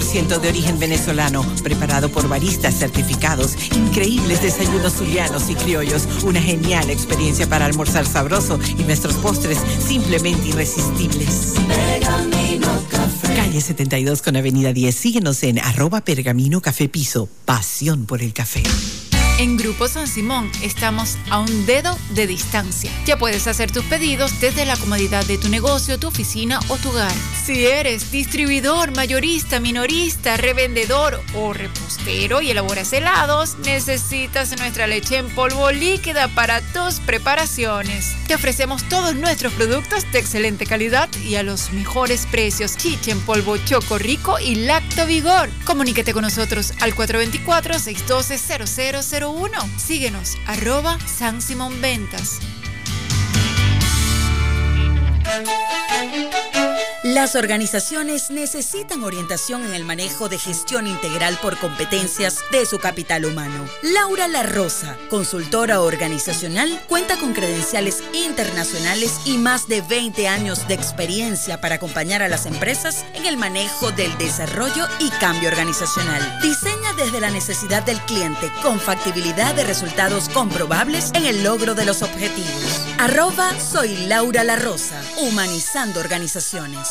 100% 0.00 0.40
de 0.40 0.48
origen 0.48 0.78
venezolano, 0.78 1.44
preparado 1.62 2.08
por 2.08 2.26
baristas 2.28 2.78
certificados, 2.78 3.56
increíbles 3.76 4.40
desayunos 4.40 4.94
zulianos 4.94 5.50
y 5.50 5.54
criollos, 5.54 6.08
una 6.24 6.40
genial 6.40 6.88
experiencia 6.88 7.46
para 7.46 7.66
almorzar 7.66 8.06
sabroso 8.06 8.58
y 8.78 8.84
nuestros 8.84 9.16
postres 9.16 9.58
simplemente 9.86 10.48
irresistibles. 10.48 11.54
Calle 13.36 13.60
72 13.60 14.22
con 14.22 14.36
Avenida 14.36 14.72
10. 14.72 14.94
Síguenos 14.94 15.42
en 15.42 15.58
arroba 15.58 16.00
pergamino 16.00 16.62
café 16.62 16.88
piso. 16.88 17.28
Pasión 17.44 18.06
por 18.06 18.22
el 18.22 18.32
café. 18.32 18.62
En 19.42 19.56
Grupo 19.56 19.88
San 19.88 20.06
Simón 20.06 20.48
estamos 20.62 21.18
a 21.28 21.40
un 21.40 21.66
dedo 21.66 21.98
de 22.10 22.28
distancia. 22.28 22.92
Ya 23.06 23.18
puedes 23.18 23.48
hacer 23.48 23.72
tus 23.72 23.84
pedidos 23.86 24.38
desde 24.38 24.64
la 24.64 24.76
comodidad 24.76 25.26
de 25.26 25.36
tu 25.36 25.48
negocio, 25.48 25.98
tu 25.98 26.06
oficina 26.06 26.60
o 26.68 26.76
tu 26.76 26.90
hogar. 26.90 27.10
Si 27.44 27.66
eres 27.66 28.12
distribuidor, 28.12 28.94
mayorista, 28.94 29.58
minorista, 29.58 30.36
revendedor 30.36 31.20
o 31.34 31.52
repostero 31.52 32.40
y 32.40 32.52
elaboras 32.52 32.92
helados, 32.92 33.56
necesitas 33.64 34.56
nuestra 34.60 34.86
leche 34.86 35.16
en 35.16 35.28
polvo 35.28 35.72
líquida 35.72 36.28
para 36.28 36.60
tus 36.60 37.00
preparaciones. 37.00 38.14
Te 38.28 38.36
ofrecemos 38.36 38.88
todos 38.88 39.16
nuestros 39.16 39.52
productos 39.54 40.04
de 40.12 40.20
excelente 40.20 40.66
calidad 40.66 41.08
y 41.16 41.34
a 41.34 41.42
los 41.42 41.72
mejores 41.72 42.28
precios. 42.30 42.76
Chiche 42.76 43.10
en 43.10 43.20
polvo 43.20 43.56
Choco 43.56 43.98
Rico 43.98 44.38
y 44.38 44.54
Lacto 44.54 45.04
Vigor. 45.04 45.50
Comuníquete 45.64 46.12
con 46.12 46.22
nosotros 46.22 46.74
al 46.78 46.94
424 46.94 47.80
612 47.80 48.38
0001 48.66 49.31
Síguenos, 49.78 50.36
arroba 50.46 50.98
San 51.06 51.40
Simón 51.40 51.80
Ventas. 51.80 52.40
Las 57.04 57.34
organizaciones 57.36 58.30
necesitan 58.30 59.04
orientación 59.04 59.66
en 59.66 59.74
el 59.74 59.84
manejo 59.84 60.28
de 60.28 60.38
gestión 60.38 60.86
integral 60.86 61.38
por 61.42 61.58
competencias 61.58 62.38
de 62.50 62.64
su 62.64 62.78
capital 62.78 63.26
humano. 63.26 63.66
Laura 63.82 64.28
La 64.28 64.42
Rosa, 64.42 64.96
consultora 65.10 65.80
organizacional, 65.80 66.80
cuenta 66.88 67.18
con 67.18 67.34
credenciales 67.34 68.02
internacionales 68.14 69.20
y 69.26 69.36
más 69.36 69.68
de 69.68 69.82
20 69.82 70.26
años 70.26 70.66
de 70.68 70.74
experiencia 70.74 71.60
para 71.60 71.74
acompañar 71.74 72.22
a 72.22 72.28
las 72.28 72.46
empresas 72.46 73.04
en 73.14 73.26
el 73.26 73.36
manejo 73.36 73.90
del 73.92 74.16
desarrollo 74.16 74.86
y 74.98 75.10
cambio 75.10 75.50
organizacional. 75.50 76.40
Diseña 76.40 76.94
desde 76.96 77.20
la 77.20 77.30
necesidad 77.30 77.82
del 77.82 78.00
cliente 78.00 78.50
con 78.62 78.80
factibilidad 78.80 79.54
de 79.54 79.64
resultados 79.64 80.28
comprobables 80.28 81.10
en 81.14 81.26
el 81.26 81.44
logro 81.44 81.74
de 81.74 81.84
los 81.84 82.02
objetivos. 82.02 82.86
Arroba 82.98 83.52
soy 83.60 84.06
Laura 84.06 84.44
La 84.44 84.56
Rosa, 84.56 85.02
humanizando 85.22 86.00
organizaciones. 86.00 86.88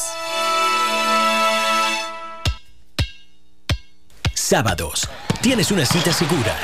Sábados. 4.34 5.10
Tienes 5.42 5.72
una 5.72 5.86
cita 5.86 6.14
segura. 6.14 6.58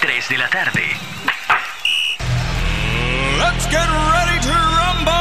3 0.00 0.28
de 0.28 0.38
la 0.38 0.48
tarde. 0.48 0.82
Let's 3.38 3.64
get 3.70 3.86
ready 3.86 4.40
to 4.40 4.52
rumble. 4.52 5.12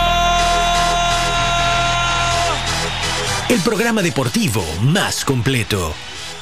El 3.50 3.60
programa 3.62 4.02
deportivo 4.02 4.64
más 4.82 5.24
completo. 5.26 5.94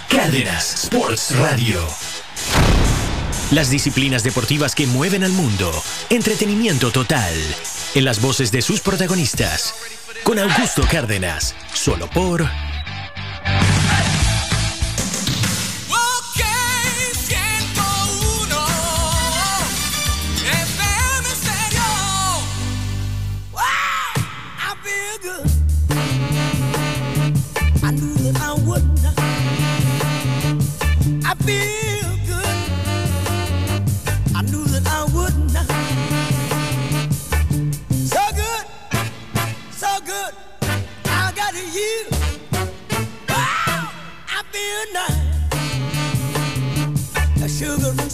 Cárdenas 0.10 0.86
Sports 0.86 1.36
Radio. 1.38 1.88
Las 3.51 3.70
disciplinas 3.70 4.24
deportivas 4.24 4.75
que 4.75 4.88
mueven 4.88 5.24
al 5.24 5.32
mundo. 5.32 5.72
Entretenimiento 6.10 6.91
total. 6.91 7.34
En 7.93 8.05
las 8.05 8.21
voces 8.21 8.53
de 8.53 8.62
sus 8.62 8.79
protagonistas. 8.79 9.75
Con 10.24 10.39
Augusto 10.39 10.83
Cárdenas. 10.89 11.53
Solo 11.74 12.10
por 12.10 12.48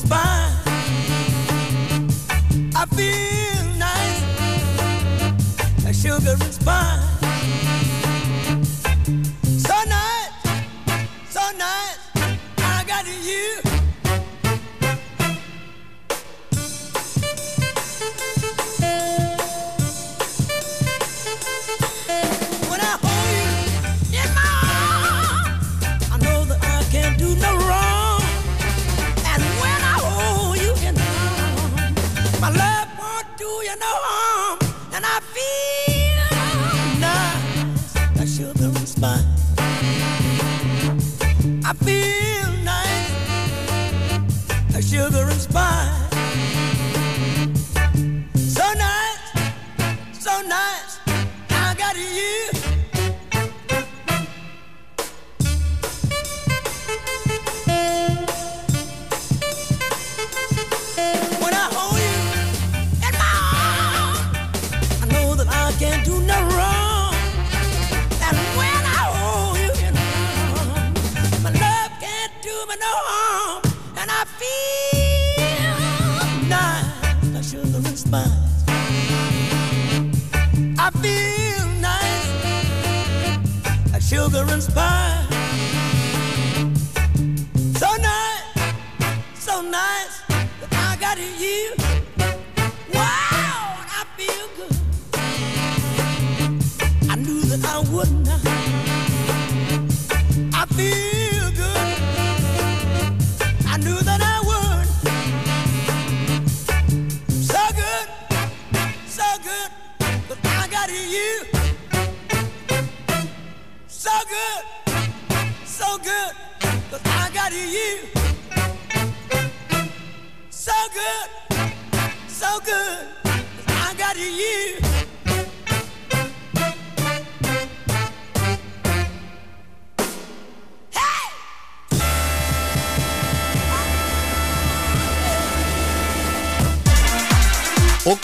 spice. 0.07 0.55
I 2.75 2.85
feel 2.95 3.63
nice, 3.77 4.23
a 5.85 5.93
sugar 5.93 6.35
and 6.45 6.53
spice. 6.53 7.03
So 9.65 9.75
nice, 9.95 10.31
so 11.29 11.43
nice, 11.57 11.99
I 12.57 12.83
got 12.87 13.05
you. 13.05 13.66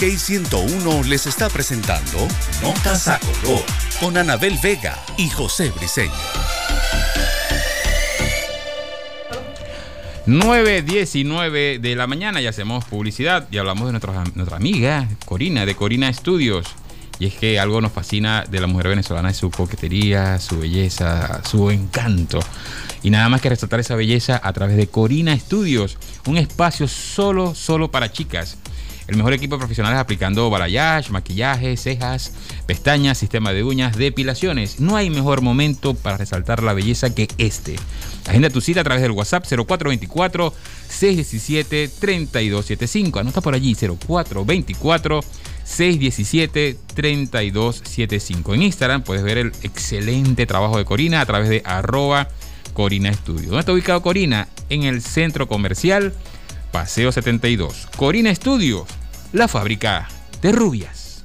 K101 0.03 1.05
les 1.05 1.27
está 1.27 1.47
presentando 1.47 2.27
Notas 2.61 3.07
a 3.07 3.21
Color 3.21 3.63
con 4.01 4.17
Anabel 4.17 4.59
Vega 4.61 5.01
y 5.15 5.29
José 5.29 5.71
Briseño. 5.71 6.11
9.19 10.27 11.79
de 11.79 11.95
la 11.95 12.05
mañana 12.05 12.41
y 12.41 12.47
hacemos 12.47 12.83
publicidad 12.83 13.47
y 13.49 13.59
hablamos 13.59 13.85
de 13.85 13.91
nuestra, 13.93 14.25
nuestra 14.35 14.57
amiga 14.57 15.07
Corina, 15.23 15.65
de 15.65 15.73
Corina 15.73 16.09
Estudios. 16.09 16.67
Y 17.17 17.27
es 17.27 17.35
que 17.35 17.57
algo 17.57 17.79
nos 17.79 17.93
fascina 17.93 18.43
de 18.43 18.59
la 18.59 18.67
mujer 18.67 18.89
venezolana 18.89 19.29
es 19.29 19.37
su 19.37 19.51
coquetería, 19.51 20.37
su 20.39 20.59
belleza, 20.59 21.41
su 21.45 21.71
encanto. 21.71 22.41
Y 23.03 23.09
nada 23.09 23.29
más 23.29 23.39
que 23.39 23.47
resaltar 23.47 23.79
esa 23.79 23.95
belleza 23.95 24.41
a 24.43 24.51
través 24.51 24.75
de 24.75 24.87
Corina 24.87 25.31
Estudios, 25.31 25.97
un 26.25 26.35
espacio 26.35 26.89
solo, 26.89 27.55
solo 27.55 27.89
para 27.89 28.11
chicas 28.11 28.57
el 29.07 29.17
mejor 29.17 29.33
equipo 29.33 29.55
de 29.55 29.59
profesionales 29.59 29.99
aplicando 29.99 30.49
balayage, 30.49 31.11
maquillaje, 31.11 31.75
cejas, 31.75 32.31
pestañas, 32.65 33.17
sistema 33.17 33.51
de 33.51 33.63
uñas, 33.63 33.97
depilaciones. 33.97 34.79
No 34.79 34.95
hay 34.95 35.09
mejor 35.09 35.41
momento 35.41 35.93
para 35.93 36.17
resaltar 36.17 36.63
la 36.63 36.73
belleza 36.73 37.13
que 37.13 37.27
este. 37.37 37.75
Agenda 38.27 38.49
tu 38.49 38.61
cita 38.61 38.81
a 38.81 38.83
través 38.83 39.01
del 39.01 39.11
WhatsApp 39.11 39.45
0424 39.45 40.53
617 40.87 41.89
3275. 41.99 43.19
Anota 43.19 43.41
por 43.41 43.55
allí 43.55 43.75
0424 43.75 45.19
617 45.65 46.77
3275. 46.93 48.53
En 48.53 48.61
Instagram 48.63 49.03
puedes 49.03 49.23
ver 49.23 49.37
el 49.37 49.51
excelente 49.63 50.45
trabajo 50.45 50.77
de 50.77 50.85
Corina 50.85 51.19
a 51.19 51.25
través 51.25 51.49
de 51.49 51.61
arroba 51.65 52.29
Corina 52.73 53.13
Studio. 53.13 53.47
¿Dónde 53.47 53.59
está 53.59 53.73
ubicado 53.73 54.01
Corina? 54.01 54.47
En 54.69 54.83
el 54.83 55.01
centro 55.01 55.47
comercial 55.47 56.13
Paseo 56.73 57.11
72. 57.11 57.87
Corina 57.95 58.33
Studio, 58.33 58.87
la 59.31 59.47
fábrica 59.47 60.09
de 60.41 60.51
rubias. 60.51 61.23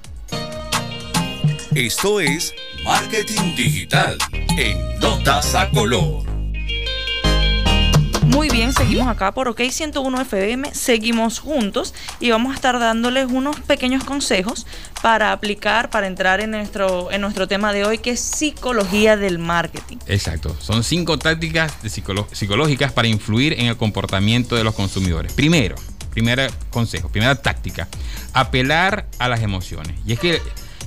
Esto 1.74 2.20
es 2.20 2.52
Marketing 2.84 3.56
Digital 3.56 4.18
en 4.58 5.00
Notas 5.00 5.54
a 5.54 5.70
Color. 5.70 6.37
Muy 8.38 8.50
bien, 8.50 8.72
seguimos 8.72 9.08
acá 9.08 9.32
por 9.32 9.48
OK 9.48 9.60
101 9.68 10.20
FM, 10.20 10.72
seguimos 10.72 11.40
juntos 11.40 11.92
y 12.20 12.30
vamos 12.30 12.52
a 12.52 12.54
estar 12.54 12.78
dándoles 12.78 13.26
unos 13.26 13.58
pequeños 13.58 14.04
consejos 14.04 14.64
para 15.02 15.32
aplicar, 15.32 15.90
para 15.90 16.06
entrar 16.06 16.38
en 16.38 16.52
nuestro, 16.52 17.10
en 17.10 17.20
nuestro 17.20 17.48
tema 17.48 17.72
de 17.72 17.84
hoy, 17.84 17.98
que 17.98 18.10
es 18.10 18.20
psicología 18.20 19.16
del 19.16 19.40
marketing. 19.40 19.96
Exacto, 20.06 20.56
son 20.60 20.84
cinco 20.84 21.18
tácticas 21.18 21.74
psicológicas 22.30 22.92
para 22.92 23.08
influir 23.08 23.54
en 23.54 23.66
el 23.66 23.76
comportamiento 23.76 24.54
de 24.54 24.62
los 24.62 24.76
consumidores. 24.76 25.32
Primero, 25.32 25.74
primer 26.12 26.48
consejo, 26.70 27.08
primera 27.08 27.34
táctica, 27.34 27.88
apelar 28.34 29.08
a 29.18 29.26
las 29.26 29.42
emociones. 29.42 29.96
Y 30.06 30.12
es 30.12 30.20
que 30.20 30.40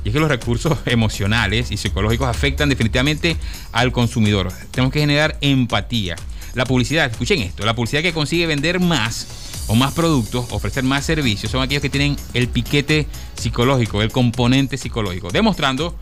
y 0.04 0.10
es 0.10 0.14
que 0.14 0.20
los 0.20 0.30
recursos 0.30 0.78
emocionales 0.86 1.70
y 1.70 1.76
psicológicos 1.76 2.30
afectan 2.30 2.70
definitivamente 2.70 3.36
al 3.74 3.92
consumidor. 3.92 4.54
Tenemos 4.72 4.94
que 4.94 5.02
generar 5.02 5.38
empatía. 5.42 6.16
La 6.54 6.66
publicidad, 6.66 7.10
escuchen 7.10 7.40
esto, 7.40 7.66
la 7.66 7.76
publicidad 7.76 8.02
que 8.02 8.14
consigue 8.14 8.46
vender 8.46 8.80
más 8.80 9.28
o 9.68 9.76
más 9.76 9.94
productos, 9.94 10.46
ofrecer 10.52 10.84
más 10.84 11.06
servicios, 11.06 11.52
son 11.52 11.62
aquellos 11.62 11.82
que 11.82 11.90
tienen 11.90 12.18
el 12.34 12.50
piquete 12.50 13.08
psicológico, 13.36 14.02
el 14.02 14.12
componente 14.12 14.78
psicológico, 14.78 15.30
demostrando 15.32 15.96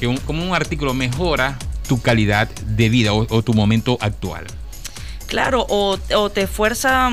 que 0.00 0.06
un, 0.06 0.16
como 0.18 0.44
un 0.44 0.54
artículo 0.54 0.94
mejora 0.94 1.58
tu 1.88 2.00
calidad 2.00 2.48
de 2.48 2.88
vida 2.88 3.12
o, 3.12 3.42
tu 3.42 3.54
momento 3.54 3.98
actual. 4.00 4.46
Claro, 5.26 5.66
o, 5.68 5.98
o 6.16 6.30
te 6.30 6.46
fuerza 6.46 7.10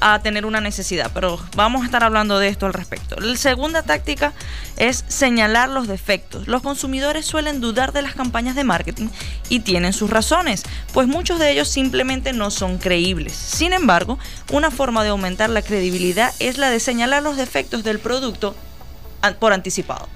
a 0.00 0.20
tener 0.20 0.46
una 0.46 0.60
necesidad, 0.60 1.10
pero 1.12 1.40
vamos 1.56 1.82
a 1.82 1.86
estar 1.86 2.04
hablando 2.04 2.38
de 2.38 2.48
esto 2.48 2.66
al 2.66 2.72
respecto. 2.72 3.16
La 3.20 3.36
segunda 3.36 3.82
táctica 3.82 4.32
es 4.76 5.04
señalar 5.08 5.68
los 5.68 5.88
defectos. 5.88 6.46
Los 6.46 6.62
consumidores 6.62 7.26
suelen 7.26 7.60
dudar 7.60 7.92
de 7.92 8.02
las 8.02 8.14
campañas 8.14 8.54
de 8.54 8.64
marketing 8.64 9.08
y 9.48 9.60
tienen 9.60 9.92
sus 9.92 10.10
razones, 10.10 10.62
pues 10.92 11.08
muchos 11.08 11.38
de 11.38 11.50
ellos 11.50 11.68
simplemente 11.68 12.32
no 12.32 12.50
son 12.50 12.78
creíbles. 12.78 13.32
Sin 13.32 13.72
embargo, 13.72 14.18
una 14.52 14.70
forma 14.70 15.02
de 15.02 15.10
aumentar 15.10 15.50
la 15.50 15.62
credibilidad 15.62 16.32
es 16.38 16.58
la 16.58 16.70
de 16.70 16.80
señalar 16.80 17.22
los 17.22 17.36
defectos 17.36 17.82
del 17.84 17.98
producto 17.98 18.54
por 19.40 19.52
anticipado. 19.52 20.08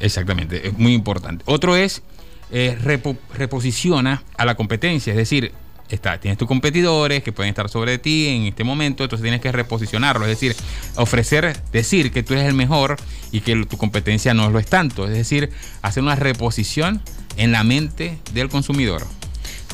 Exactamente, 0.00 0.68
es 0.68 0.78
muy 0.78 0.94
importante. 0.94 1.44
Otro 1.46 1.76
es 1.76 2.02
eh, 2.50 2.78
repo- 2.82 3.18
reposiciona 3.34 4.22
a 4.38 4.44
la 4.46 4.54
competencia, 4.54 5.12
es 5.12 5.16
decir, 5.18 5.52
está, 5.94 6.18
tienes 6.20 6.38
tus 6.38 6.48
competidores 6.48 7.22
que 7.22 7.32
pueden 7.32 7.50
estar 7.50 7.68
sobre 7.68 7.98
ti 7.98 8.28
en 8.28 8.42
este 8.44 8.64
momento, 8.64 9.04
entonces 9.04 9.22
tienes 9.22 9.40
que 9.40 9.52
reposicionarlo, 9.52 10.24
es 10.24 10.30
decir, 10.30 10.56
ofrecer, 10.96 11.60
decir 11.72 12.12
que 12.12 12.22
tú 12.22 12.34
eres 12.34 12.46
el 12.46 12.54
mejor 12.54 12.96
y 13.32 13.40
que 13.40 13.64
tu 13.66 13.76
competencia 13.76 14.34
no 14.34 14.50
lo 14.50 14.58
es 14.58 14.66
tanto, 14.66 15.06
es 15.06 15.12
decir, 15.12 15.50
hacer 15.82 16.02
una 16.02 16.16
reposición 16.16 17.02
en 17.36 17.52
la 17.52 17.64
mente 17.64 18.18
del 18.32 18.48
consumidor. 18.48 19.06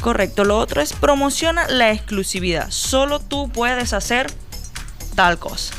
Correcto. 0.01 0.45
Lo 0.45 0.59
otro 0.59 0.83
es 0.83 0.93
promociona 0.93 1.67
la 1.69 1.91
exclusividad. 1.91 2.71
Solo 2.71 3.21
tú 3.21 3.49
puedes 3.49 3.95
hacer 3.95 4.31
tal 5.15 5.39
cosa. 5.39 5.75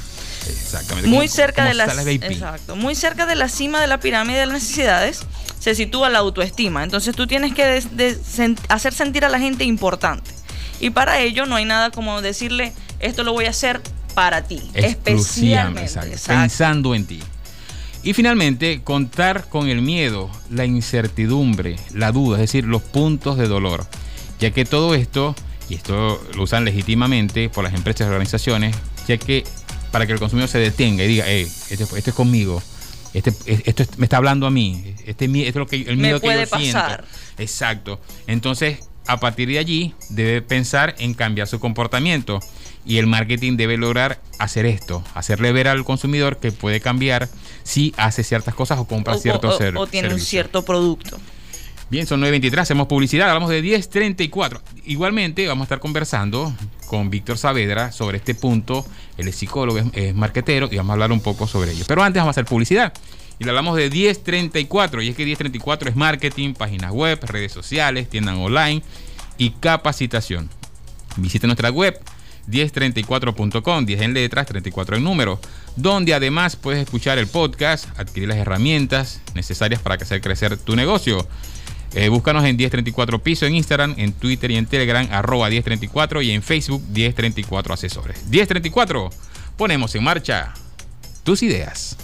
Exactamente. 0.49 1.09
Muy 1.09 1.27
cerca 1.27 1.65
de 1.65 1.73
la 1.73 1.85
sala 1.85 2.03
VIP. 2.03 2.23
exacto, 2.23 2.75
muy 2.75 2.95
cerca 2.95 3.25
de 3.25 3.35
la 3.35 3.49
cima 3.49 3.81
de 3.81 3.87
la 3.87 3.99
pirámide 3.99 4.39
de 4.39 4.45
las 4.47 4.53
necesidades 4.55 5.21
se 5.65 5.73
sitúa 5.73 6.11
la 6.11 6.19
autoestima. 6.19 6.83
Entonces 6.83 7.15
tú 7.15 7.25
tienes 7.25 7.55
que 7.55 7.63
sen- 7.81 8.55
hacer 8.69 8.93
sentir 8.93 9.25
a 9.25 9.29
la 9.29 9.39
gente 9.39 9.63
importante. 9.63 10.29
Y 10.79 10.91
para 10.91 11.19
ello 11.21 11.47
no 11.47 11.55
hay 11.55 11.65
nada 11.65 11.89
como 11.89 12.21
decirle 12.21 12.71
esto 12.99 13.23
lo 13.23 13.33
voy 13.33 13.45
a 13.45 13.49
hacer 13.49 13.81
para 14.13 14.43
ti, 14.43 14.61
especialmente. 14.75 15.81
exacto, 15.81 16.11
exacto. 16.11 16.39
pensando 16.39 16.93
en 16.93 17.07
ti. 17.07 17.19
Y 18.03 18.13
finalmente, 18.13 18.83
contar 18.83 19.49
con 19.49 19.67
el 19.67 19.81
miedo, 19.81 20.29
la 20.51 20.65
incertidumbre, 20.65 21.77
la 21.95 22.11
duda, 22.11 22.35
es 22.37 22.41
decir, 22.41 22.65
los 22.65 22.83
puntos 22.83 23.35
de 23.35 23.47
dolor. 23.47 23.87
Ya 24.39 24.51
que 24.51 24.65
todo 24.65 24.93
esto, 24.93 25.33
y 25.67 25.73
esto 25.73 26.21
lo 26.35 26.43
usan 26.43 26.63
legítimamente 26.63 27.49
por 27.49 27.63
las 27.63 27.73
empresas 27.73 28.01
y 28.05 28.09
organizaciones, 28.11 28.75
ya 29.07 29.17
que 29.17 29.43
para 29.89 30.05
que 30.05 30.13
el 30.13 30.19
consumidor 30.19 30.47
se 30.47 30.59
detenga 30.59 31.03
y 31.05 31.07
diga, 31.07 31.25
hey, 31.27 31.51
esto, 31.71 31.85
esto 31.97 32.11
es 32.11 32.15
conmigo, 32.15 32.61
este, 33.17 33.33
esto 33.69 33.83
es- 33.83 33.97
me 33.97 34.05
está 34.05 34.17
hablando 34.17 34.45
a 34.47 34.51
mí, 34.51 34.95
este, 35.05 35.25
esto 35.25 35.37
es 35.41 35.55
lo 35.55 35.67
que, 35.67 35.77
el 35.77 35.97
Me 35.97 36.03
miedo 36.03 36.19
que 36.19 36.27
puede 36.27 36.45
yo 36.47 36.57
siento. 36.57 36.79
pasar. 36.79 37.05
Exacto. 37.37 37.99
Entonces, 38.27 38.79
a 39.07 39.19
partir 39.19 39.47
de 39.47 39.59
allí, 39.59 39.93
debe 40.09 40.41
pensar 40.41 40.95
en 40.99 41.13
cambiar 41.13 41.47
su 41.47 41.59
comportamiento. 41.59 42.39
Y 42.87 42.97
el 42.99 43.07
marketing 43.07 43.57
debe 43.57 43.77
lograr 43.77 44.21
hacer 44.37 44.67
esto, 44.67 45.03
hacerle 45.15 45.51
ver 45.51 45.67
al 45.67 45.83
consumidor 45.83 46.37
que 46.37 46.51
puede 46.51 46.79
cambiar 46.81 47.27
si 47.63 47.93
hace 47.97 48.23
ciertas 48.23 48.53
cosas 48.53 48.77
o 48.77 48.85
compra 48.85 49.15
O- 49.15 49.17
ciertos 49.17 49.55
o- 49.55 49.57
ser- 49.57 49.75
o 49.77 49.87
tiene 49.87 50.07
un 50.07 50.11
servicios. 50.11 50.29
cierto 50.29 50.63
producto. 50.65 51.17
Bien, 51.89 52.05
son 52.05 52.19
9.23, 52.19 52.61
hacemos 52.61 52.85
publicidad, 52.87 53.27
hablamos 53.29 53.49
de 53.49 53.61
10.34. 53.63 54.61
Igualmente 54.85 55.47
vamos 55.47 55.63
a 55.63 55.65
estar 55.65 55.79
conversando 55.79 56.53
con 56.85 57.09
Víctor 57.09 57.37
Saavedra 57.37 57.91
sobre 57.91 58.17
este 58.17 58.35
punto. 58.35 58.85
Él 59.17 59.27
es 59.27 59.35
psicólogo, 59.35 59.79
es, 59.79 59.85
es 59.93 60.15
marquetero 60.15 60.69
y 60.71 60.77
vamos 60.77 60.91
a 60.91 60.93
hablar 60.93 61.11
un 61.11 61.21
poco 61.21 61.47
sobre 61.47 61.71
ello. 61.71 61.85
Pero 61.87 62.03
antes 62.03 62.21
vamos 62.21 62.35
a 62.35 62.39
hacer 62.39 62.45
publicidad. 62.45 62.93
Y 63.39 63.43
le 63.43 63.49
hablamos 63.49 63.75
de 63.75 63.89
1034. 63.89 65.01
Y 65.01 65.09
es 65.09 65.15
que 65.15 65.25
1034 65.25 65.89
es 65.89 65.95
marketing, 65.95 66.53
páginas 66.53 66.91
web, 66.91 67.19
redes 67.23 67.51
sociales, 67.51 68.09
tiendas 68.09 68.37
online 68.37 68.81
y 69.37 69.51
capacitación. 69.51 70.49
Visita 71.17 71.47
nuestra 71.47 71.69
web 71.69 71.99
1034.com, 72.47 73.85
10 73.85 74.01
en 74.01 74.13
letras, 74.13 74.45
34 74.45 74.97
en 74.97 75.03
número, 75.03 75.39
donde 75.75 76.13
además 76.13 76.55
puedes 76.55 76.83
escuchar 76.83 77.17
el 77.17 77.27
podcast, 77.27 77.87
adquirir 77.99 78.29
las 78.29 78.37
herramientas 78.37 79.21
necesarias 79.33 79.81
para 79.81 79.95
hacer 79.95 80.21
crecer 80.21 80.57
tu 80.57 80.75
negocio. 80.75 81.27
Eh, 81.95 82.09
búscanos 82.09 82.43
en 82.43 82.57
1034 82.57 83.19
Piso 83.19 83.45
en 83.45 83.55
Instagram, 83.55 83.95
en 83.97 84.11
Twitter 84.11 84.51
y 84.51 84.57
en 84.57 84.65
Telegram, 84.65 85.07
arroba 85.11 85.49
1034 85.49 86.21
y 86.21 86.31
en 86.31 86.43
Facebook 86.43 86.83
1034 86.93 87.73
Asesores. 87.73 88.25
1034, 88.27 89.09
ponemos 89.55 89.95
en 89.95 90.03
marcha 90.03 90.53
tus 91.23 91.41
ideas. 91.41 91.95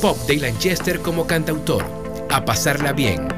Pop 0.00 0.16
de 0.26 0.36
Lanchester 0.36 1.00
como 1.00 1.26
cantautor. 1.26 1.84
A 2.30 2.44
pasarla 2.44 2.92
bien. 2.92 3.37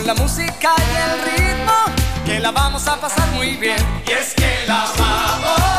Con 0.00 0.06
la 0.06 0.14
música 0.14 0.72
y 0.78 0.96
el 0.96 1.56
ritmo, 1.56 1.72
que 2.24 2.40
la 2.40 2.50
vamos 2.52 2.88
a 2.88 2.98
pasar 2.98 3.28
muy 3.32 3.56
bien. 3.56 3.76
Y 4.06 4.12
es 4.12 4.32
que 4.34 4.64
la 4.66 4.86
vamos 4.96 5.69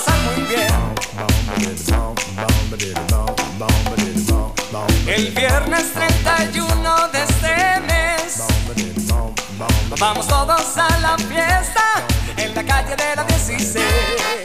pasar 0.00 0.18
muy 0.20 0.42
bien. 0.46 0.68
El 5.06 5.30
viernes 5.32 5.92
31 5.92 7.08
de 7.08 7.22
este 7.22 7.80
mes, 7.80 8.42
vamos 9.98 10.26
todos 10.26 10.76
a 10.76 10.98
la 11.00 11.18
fiesta 11.18 11.82
en 12.36 12.54
la 12.54 12.64
calle 12.64 12.96
de 12.96 13.16
la 13.16 13.24
16. 13.24 14.39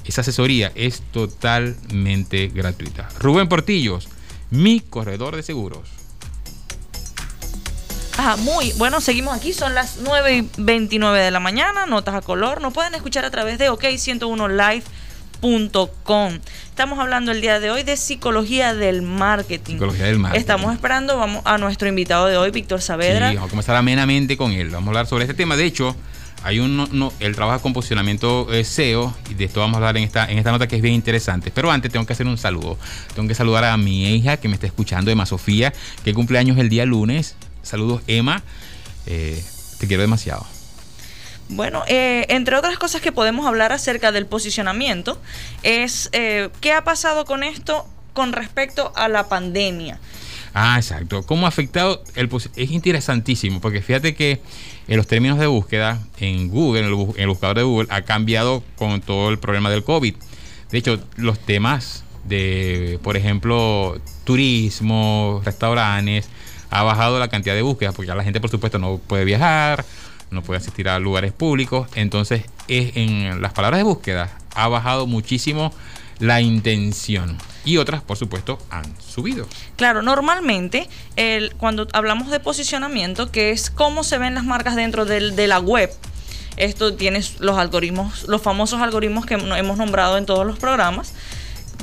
esa 0.04 0.20
asesoría 0.20 0.70
es 0.76 1.02
totalmente 1.10 2.52
gratuita. 2.54 3.08
Rubén 3.18 3.48
Portillos, 3.48 4.08
mi 4.48 4.78
corredor 4.78 5.34
de 5.34 5.42
seguros. 5.42 6.03
Ah, 8.16 8.36
muy 8.38 8.72
bueno, 8.78 9.00
seguimos 9.00 9.36
aquí, 9.36 9.52
son 9.52 9.74
las 9.74 9.96
9 9.98 10.36
y 10.36 10.48
29 10.56 11.20
de 11.20 11.32
la 11.32 11.40
mañana, 11.40 11.84
notas 11.86 12.14
a 12.14 12.20
color, 12.20 12.60
nos 12.60 12.72
pueden 12.72 12.94
escuchar 12.94 13.24
a 13.24 13.30
través 13.30 13.58
de 13.58 13.68
ok101live.com. 13.70 16.38
Estamos 16.68 17.00
hablando 17.00 17.32
el 17.32 17.40
día 17.40 17.58
de 17.58 17.72
hoy 17.72 17.82
de 17.82 17.96
psicología 17.96 18.72
del 18.72 19.02
marketing. 19.02 19.74
Psicología 19.74 20.06
del 20.06 20.20
marketing. 20.20 20.40
Estamos 20.40 20.72
esperando 20.72 21.18
vamos 21.18 21.42
a 21.44 21.58
nuestro 21.58 21.88
invitado 21.88 22.26
de 22.26 22.36
hoy, 22.36 22.52
Víctor 22.52 22.80
Saavedra. 22.80 23.30
Sí, 23.30 23.34
vamos 23.34 23.48
a 23.48 23.50
comenzar 23.50 23.74
amenamente 23.76 24.36
con 24.36 24.52
él. 24.52 24.70
Vamos 24.70 24.86
a 24.86 24.90
hablar 24.90 25.08
sobre 25.08 25.24
este 25.24 25.34
tema. 25.34 25.56
De 25.56 25.64
hecho, 25.64 25.96
hay 26.44 26.60
un, 26.60 26.88
no, 26.92 27.12
él 27.20 27.34
trabaja 27.34 27.58
con 27.58 27.72
posicionamiento 27.72 28.52
eh, 28.52 28.64
SEO 28.64 29.16
y 29.30 29.34
de 29.34 29.46
esto 29.46 29.60
vamos 29.60 29.74
a 29.74 29.78
hablar 29.78 29.96
en 29.96 30.04
esta, 30.04 30.30
en 30.30 30.38
esta 30.38 30.52
nota 30.52 30.68
que 30.68 30.76
es 30.76 30.82
bien 30.82 30.94
interesante. 30.94 31.50
Pero 31.50 31.72
antes 31.72 31.90
tengo 31.90 32.06
que 32.06 32.12
hacer 32.12 32.26
un 32.26 32.38
saludo. 32.38 32.78
Tengo 33.14 33.26
que 33.26 33.34
saludar 33.34 33.64
a 33.64 33.76
mi 33.76 34.14
hija 34.14 34.36
que 34.36 34.46
me 34.48 34.54
está 34.54 34.66
escuchando, 34.66 35.10
Emma 35.10 35.26
Sofía, 35.26 35.72
que 36.04 36.14
cumple 36.14 36.38
años 36.38 36.58
el 36.58 36.68
día 36.68 36.84
lunes. 36.84 37.34
Saludos, 37.64 38.02
Emma. 38.06 38.42
Eh, 39.06 39.42
te 39.78 39.86
quiero 39.86 40.02
demasiado. 40.02 40.46
Bueno, 41.48 41.82
eh, 41.88 42.26
entre 42.28 42.56
otras 42.56 42.78
cosas 42.78 43.00
que 43.00 43.12
podemos 43.12 43.46
hablar 43.46 43.72
acerca 43.72 44.12
del 44.12 44.26
posicionamiento 44.26 45.20
es 45.62 46.08
eh, 46.12 46.48
qué 46.60 46.72
ha 46.72 46.84
pasado 46.84 47.24
con 47.24 47.42
esto 47.42 47.86
con 48.14 48.32
respecto 48.32 48.92
a 48.96 49.08
la 49.08 49.28
pandemia. 49.28 49.98
Ah, 50.54 50.76
exacto. 50.76 51.26
¿Cómo 51.26 51.46
ha 51.46 51.48
afectado 51.48 52.02
el 52.14 52.30
Es 52.54 52.70
interesantísimo, 52.70 53.60
porque 53.60 53.82
fíjate 53.82 54.14
que 54.14 54.40
en 54.86 54.96
los 54.96 55.06
términos 55.06 55.38
de 55.38 55.48
búsqueda 55.48 56.00
en 56.18 56.48
Google, 56.48 56.80
en 56.80 56.86
el, 56.86 56.92
en 56.92 57.22
el 57.22 57.28
buscador 57.28 57.56
de 57.56 57.62
Google, 57.64 57.88
ha 57.90 58.02
cambiado 58.02 58.62
con 58.76 59.00
todo 59.00 59.30
el 59.30 59.38
problema 59.38 59.68
del 59.68 59.82
COVID. 59.82 60.14
De 60.70 60.78
hecho, 60.78 61.02
los 61.16 61.40
temas 61.40 62.04
de, 62.24 62.98
por 63.02 63.16
ejemplo, 63.16 64.00
turismo, 64.24 65.42
restaurantes, 65.44 66.28
ha 66.74 66.82
bajado 66.82 67.18
la 67.18 67.28
cantidad 67.28 67.54
de 67.54 67.62
búsquedas, 67.62 67.94
porque 67.94 68.08
ya 68.08 68.14
la 68.14 68.24
gente, 68.24 68.40
por 68.40 68.50
supuesto, 68.50 68.78
no 68.78 68.98
puede 68.98 69.24
viajar, 69.24 69.84
no 70.30 70.42
puede 70.42 70.58
asistir 70.58 70.88
a 70.88 70.98
lugares 70.98 71.32
públicos. 71.32 71.88
Entonces, 71.94 72.42
es, 72.68 72.96
en 72.96 73.40
las 73.40 73.52
palabras 73.52 73.78
de 73.78 73.84
búsqueda 73.84 74.36
ha 74.56 74.66
bajado 74.68 75.06
muchísimo 75.06 75.72
la 76.18 76.40
intención. 76.40 77.38
Y 77.64 77.76
otras, 77.78 78.02
por 78.02 78.16
supuesto, 78.16 78.58
han 78.70 78.84
subido. 79.00 79.46
Claro, 79.76 80.02
normalmente 80.02 80.88
el, 81.16 81.54
cuando 81.56 81.86
hablamos 81.92 82.30
de 82.30 82.40
posicionamiento, 82.40 83.30
que 83.30 83.50
es 83.52 83.70
cómo 83.70 84.02
se 84.04 84.18
ven 84.18 84.34
las 84.34 84.44
marcas 84.44 84.74
dentro 84.76 85.04
del- 85.04 85.34
de 85.36 85.46
la 85.46 85.60
web, 85.60 85.90
esto 86.56 86.94
tiene 86.94 87.20
los 87.38 87.56
algoritmos, 87.58 88.26
los 88.28 88.42
famosos 88.42 88.80
algoritmos 88.80 89.26
que 89.26 89.34
hemos 89.34 89.76
nombrado 89.78 90.18
en 90.18 90.26
todos 90.26 90.46
los 90.46 90.58
programas, 90.58 91.12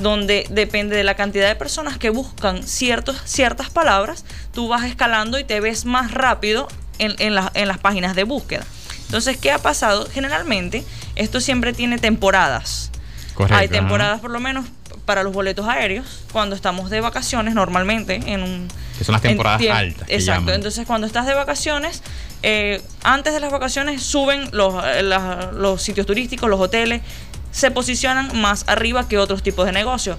donde 0.00 0.46
depende 0.50 0.96
de 0.96 1.04
la 1.04 1.14
cantidad 1.14 1.48
de 1.48 1.54
personas 1.56 1.98
que 1.98 2.10
buscan 2.10 2.62
ciertos, 2.62 3.20
ciertas 3.24 3.70
palabras, 3.70 4.24
tú 4.52 4.68
vas 4.68 4.84
escalando 4.84 5.38
y 5.38 5.44
te 5.44 5.60
ves 5.60 5.84
más 5.84 6.10
rápido 6.12 6.68
en, 6.98 7.14
en 7.18 7.34
la- 7.34 7.50
en 7.54 7.68
las 7.68 7.78
páginas 7.78 8.14
de 8.16 8.24
búsqueda. 8.24 8.64
Entonces, 9.06 9.36
¿qué 9.36 9.52
ha 9.52 9.58
pasado? 9.58 10.08
Generalmente, 10.12 10.84
esto 11.16 11.40
siempre 11.40 11.72
tiene 11.72 11.98
temporadas. 11.98 12.90
Correcto, 13.34 13.56
Hay 13.58 13.66
ajá. 13.66 13.72
temporadas, 13.74 14.20
por 14.20 14.30
lo 14.30 14.40
menos, 14.40 14.66
para 15.04 15.22
los 15.22 15.32
boletos 15.32 15.66
aéreos, 15.68 16.22
cuando 16.32 16.54
estamos 16.56 16.88
de 16.88 17.00
vacaciones, 17.00 17.54
normalmente, 17.54 18.14
en 18.26 18.42
un... 18.42 18.68
Que 18.96 19.04
son 19.04 19.14
las 19.14 19.22
temporadas 19.22 19.60
altas, 19.70 20.08
Exacto. 20.08 20.52
Entonces, 20.52 20.86
cuando 20.86 21.06
estás 21.06 21.26
de 21.26 21.34
vacaciones, 21.34 22.02
eh, 22.42 22.80
antes 23.02 23.32
de 23.34 23.40
las 23.40 23.50
vacaciones 23.50 24.02
suben 24.02 24.48
los, 24.52 24.82
eh, 24.84 25.02
los 25.02 25.82
sitios 25.82 26.06
turísticos, 26.06 26.48
los 26.48 26.60
hoteles, 26.60 27.02
se 27.52 27.70
posicionan 27.70 28.40
más 28.40 28.64
arriba 28.66 29.06
que 29.08 29.18
otros 29.18 29.42
tipos 29.42 29.66
de 29.66 29.72
negocios. 29.72 30.16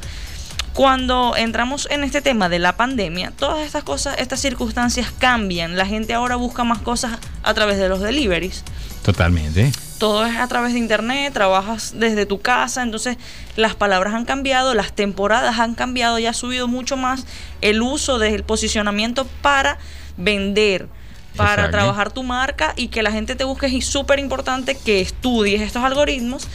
Cuando 0.73 1.35
entramos 1.35 1.87
en 1.91 2.03
este 2.03 2.21
tema 2.21 2.49
de 2.49 2.57
la 2.57 2.75
pandemia, 2.75 3.31
todas 3.37 3.63
estas 3.63 3.83
cosas, 3.83 4.17
estas 4.17 4.39
circunstancias 4.39 5.11
cambian. 5.19 5.77
La 5.77 5.85
gente 5.85 6.15
ahora 6.15 6.35
busca 6.35 6.63
más 6.63 6.79
cosas 6.79 7.19
a 7.43 7.53
través 7.53 7.77
de 7.77 7.89
los 7.89 7.99
deliveries 7.99 8.63
Totalmente. 9.03 9.71
todo 9.99 10.25
es 10.25 10.35
a 10.35 10.47
través 10.47 10.73
de 10.73 10.79
internet, 10.79 11.31
trabajas 11.31 11.93
desde 11.95 12.25
tu 12.25 12.41
casa, 12.41 12.81
entonces 12.81 13.17
las 13.55 13.75
palabras 13.75 14.15
han 14.15 14.25
cambiado, 14.25 14.73
las 14.73 14.93
temporadas 14.93 15.59
han 15.59 15.75
cambiado 15.75 16.17
y 16.17 16.25
ha 16.25 16.33
subido 16.33 16.67
mucho 16.67 16.97
más 16.97 17.25
el 17.61 17.81
uso 17.83 18.17
del 18.17 18.43
posicionamiento 18.43 19.27
para 19.43 19.77
vender, 20.17 20.87
para 21.35 21.53
Exacto. 21.53 21.71
trabajar 21.71 22.11
tu 22.11 22.23
marca 22.23 22.73
y 22.75 22.87
que 22.87 23.03
la 23.03 23.11
gente 23.11 23.35
te 23.35 23.43
busque. 23.43 23.67
Es 23.67 23.85
súper 23.85 24.17
importante 24.19 24.75
que 24.75 25.01
estudies 25.01 25.61
estos 25.61 25.83
algoritmos 25.83 26.47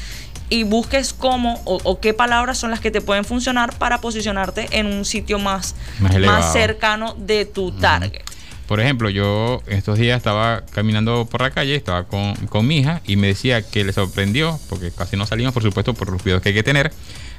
y 0.50 0.62
busques 0.64 1.12
cómo 1.12 1.60
o, 1.64 1.78
o 1.84 2.00
qué 2.00 2.14
palabras 2.14 2.58
son 2.58 2.70
las 2.70 2.80
que 2.80 2.90
te 2.90 3.00
pueden 3.00 3.24
funcionar 3.24 3.76
para 3.76 4.00
posicionarte 4.00 4.68
en 4.72 4.86
un 4.86 5.04
sitio 5.04 5.38
más, 5.38 5.74
más 6.00 6.52
cercano 6.52 7.14
de 7.18 7.44
tu 7.44 7.72
target. 7.72 8.22
Por 8.66 8.80
ejemplo, 8.80 9.08
yo 9.08 9.62
estos 9.66 9.98
días 9.98 10.18
estaba 10.18 10.62
caminando 10.72 11.24
por 11.24 11.40
la 11.40 11.50
calle, 11.50 11.74
estaba 11.74 12.04
con, 12.04 12.34
con 12.48 12.66
mi 12.66 12.78
hija 12.78 13.00
y 13.06 13.16
me 13.16 13.28
decía 13.28 13.62
que 13.62 13.82
le 13.82 13.94
sorprendió, 13.94 14.60
porque 14.68 14.90
casi 14.90 15.16
no 15.16 15.24
salimos, 15.24 15.54
por 15.54 15.62
supuesto, 15.62 15.94
por 15.94 16.10
los 16.10 16.22
cuidados 16.22 16.42
que 16.42 16.50
hay 16.50 16.54
que 16.54 16.62
tener, 16.62 16.92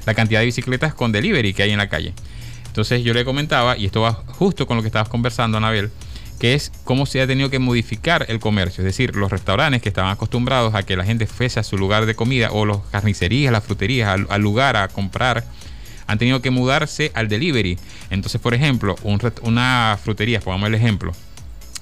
la 0.06 0.14
cantidad 0.14 0.40
de 0.40 0.46
bicicletas 0.46 0.92
con 0.92 1.12
delivery 1.12 1.54
que 1.54 1.62
hay 1.62 1.70
en 1.70 1.78
la 1.78 1.88
calle. 1.88 2.14
Entonces 2.66 3.04
yo 3.04 3.14
le 3.14 3.24
comentaba, 3.24 3.76
y 3.76 3.86
esto 3.86 4.00
va 4.00 4.12
justo 4.12 4.66
con 4.66 4.76
lo 4.76 4.82
que 4.82 4.88
estabas 4.88 5.08
conversando, 5.08 5.58
Anabel, 5.58 5.92
que 6.40 6.54
es 6.54 6.72
cómo 6.84 7.04
se 7.04 7.20
ha 7.20 7.26
tenido 7.26 7.50
que 7.50 7.58
modificar 7.58 8.24
el 8.28 8.40
comercio. 8.40 8.80
Es 8.80 8.86
decir, 8.86 9.14
los 9.14 9.30
restaurantes 9.30 9.82
que 9.82 9.90
estaban 9.90 10.10
acostumbrados 10.10 10.74
a 10.74 10.82
que 10.82 10.96
la 10.96 11.04
gente 11.04 11.26
fuese 11.26 11.60
a 11.60 11.62
su 11.62 11.76
lugar 11.76 12.06
de 12.06 12.16
comida, 12.16 12.50
o 12.50 12.64
las 12.64 12.78
carnicerías, 12.90 13.52
las 13.52 13.62
fruterías, 13.62 14.18
al, 14.28 14.40
lugar 14.40 14.76
a 14.76 14.88
comprar, 14.88 15.44
han 16.06 16.18
tenido 16.18 16.40
que 16.40 16.50
mudarse 16.50 17.12
al 17.14 17.28
delivery. 17.28 17.78
Entonces, 18.08 18.40
por 18.40 18.54
ejemplo, 18.54 18.96
un 19.02 19.20
una 19.42 19.98
frutería, 20.02 20.40
pongamos 20.40 20.68
el 20.68 20.74
ejemplo, 20.74 21.12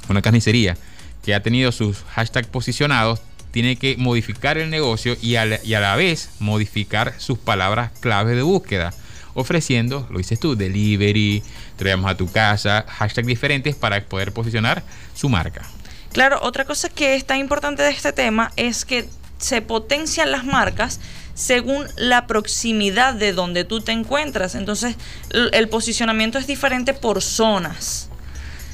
una 0.08 0.22
carnicería 0.22 0.76
que 1.24 1.34
ha 1.34 1.42
tenido 1.42 1.70
sus 1.70 2.02
hashtags 2.14 2.48
posicionados, 2.48 3.20
tiene 3.52 3.76
que 3.76 3.96
modificar 3.96 4.58
el 4.58 4.70
negocio 4.70 5.16
y 5.22 5.36
a 5.36 5.46
la 5.46 5.96
vez 5.96 6.30
modificar 6.40 7.14
sus 7.18 7.38
palabras 7.38 7.92
clave 8.00 8.34
de 8.34 8.42
búsqueda, 8.42 8.92
ofreciendo, 9.38 10.06
lo 10.10 10.18
dices 10.18 10.40
tú, 10.40 10.56
delivery, 10.56 11.42
traemos 11.76 12.10
a 12.10 12.16
tu 12.16 12.30
casa, 12.30 12.84
hashtags 12.88 13.26
diferentes 13.26 13.76
para 13.76 14.04
poder 14.04 14.32
posicionar 14.32 14.82
su 15.14 15.28
marca. 15.28 15.62
Claro, 16.12 16.40
otra 16.42 16.64
cosa 16.64 16.88
que 16.88 17.14
está 17.14 17.36
importante 17.36 17.82
de 17.82 17.90
este 17.90 18.12
tema 18.12 18.52
es 18.56 18.84
que 18.84 19.08
se 19.38 19.62
potencian 19.62 20.32
las 20.32 20.44
marcas 20.44 21.00
según 21.34 21.86
la 21.96 22.26
proximidad 22.26 23.14
de 23.14 23.32
donde 23.32 23.64
tú 23.64 23.80
te 23.80 23.92
encuentras. 23.92 24.56
Entonces, 24.56 24.96
el 25.30 25.68
posicionamiento 25.68 26.38
es 26.38 26.48
diferente 26.48 26.94
por 26.94 27.22
zonas. 27.22 28.07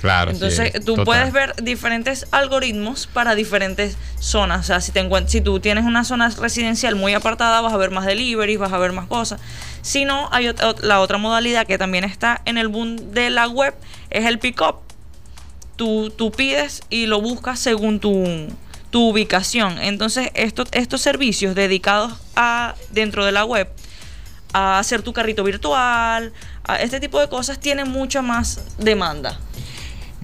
Claro. 0.00 0.30
sí, 0.32 0.36
Entonces, 0.36 0.72
tú 0.84 0.96
total. 0.96 1.04
puedes 1.04 1.32
ver 1.32 1.54
diferentes 1.62 2.26
algoritmos 2.30 3.06
para 3.06 3.34
diferentes 3.34 3.96
zonas. 4.18 4.60
O 4.60 4.62
sea, 4.64 4.80
si, 4.82 4.92
te 4.92 5.08
si 5.28 5.40
tú 5.40 5.60
tienes 5.60 5.84
una 5.84 6.04
zona 6.04 6.28
residencial 6.28 6.94
muy 6.94 7.14
apartada, 7.14 7.60
vas 7.62 7.72
a 7.72 7.76
ver 7.78 7.90
más 7.90 8.04
deliveries, 8.04 8.58
vas 8.58 8.72
a 8.72 8.78
ver 8.78 8.92
más 8.92 9.06
cosas. 9.06 9.40
Si 9.80 10.04
no, 10.04 10.28
hay 10.30 10.46
ot- 10.46 10.60
ot- 10.60 10.80
la 10.80 11.00
otra 11.00 11.16
modalidad 11.18 11.66
que 11.66 11.78
también 11.78 12.04
está 12.04 12.42
en 12.44 12.58
el 12.58 12.68
boom 12.68 13.12
de 13.12 13.30
la 13.30 13.48
web, 13.48 13.74
es 14.10 14.26
el 14.26 14.38
pick-up. 14.38 14.76
Tú, 15.76 16.10
tú 16.16 16.30
pides 16.30 16.82
y 16.90 17.06
lo 17.06 17.20
buscas 17.20 17.58
según 17.58 17.98
tu, 17.98 18.24
tu 18.90 19.08
ubicación. 19.08 19.78
Entonces, 19.78 20.30
esto- 20.34 20.64
estos 20.72 21.00
servicios 21.00 21.54
dedicados 21.54 22.12
a 22.36 22.74
dentro 22.90 23.24
de 23.24 23.32
la 23.32 23.44
web 23.44 23.68
a 24.52 24.78
hacer 24.78 25.02
tu 25.02 25.12
carrito 25.12 25.42
virtual, 25.42 26.32
a 26.62 26.76
este 26.76 27.00
tipo 27.00 27.18
de 27.20 27.28
cosas, 27.28 27.58
tienen 27.58 27.88
mucha 27.90 28.22
más 28.22 28.60
demanda. 28.78 29.40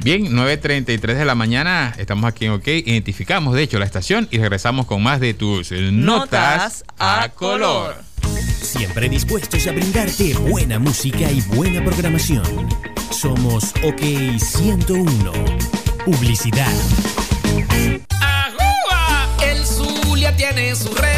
Bien, 0.02 0.34
9.33 0.34 0.98
de 1.14 1.24
la 1.26 1.34
mañana, 1.34 1.94
estamos 1.98 2.24
aquí 2.24 2.46
en 2.46 2.52
OK, 2.52 2.66
identificamos 2.68 3.54
de 3.54 3.62
hecho 3.62 3.78
la 3.78 3.84
estación 3.84 4.28
y 4.30 4.38
regresamos 4.38 4.86
con 4.86 5.02
más 5.02 5.20
de 5.20 5.34
tus 5.34 5.72
eh, 5.72 5.90
notas, 5.92 6.84
a 6.98 7.28
color. 7.34 7.96
Siempre 8.62 9.10
dispuestos 9.10 9.66
a 9.66 9.72
brindarte 9.72 10.32
buena 10.34 10.78
música 10.78 11.30
y 11.30 11.42
buena 11.42 11.84
programación. 11.84 12.44
Somos 13.10 13.74
OK 13.84 14.00
101. 14.38 15.32
Publicidad. 16.06 16.72
¡Ajúa! 18.20 19.28
El 19.44 19.66
Zulia 19.66 20.34
tiene 20.34 20.74
su 20.76 20.94
red. 20.94 21.09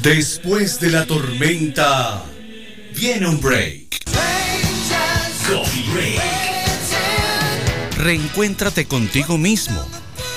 Después 0.04 0.80
de 0.82 0.92
la 0.92 1.06
tormenta, 1.06 2.26
viene 2.94 3.26
un 3.26 3.40
break. 3.40 4.04
Coffee 5.48 5.86
Break. 5.94 6.22
Reencuéntrate 7.96 8.86
contigo 8.86 9.38
mismo. 9.38 9.82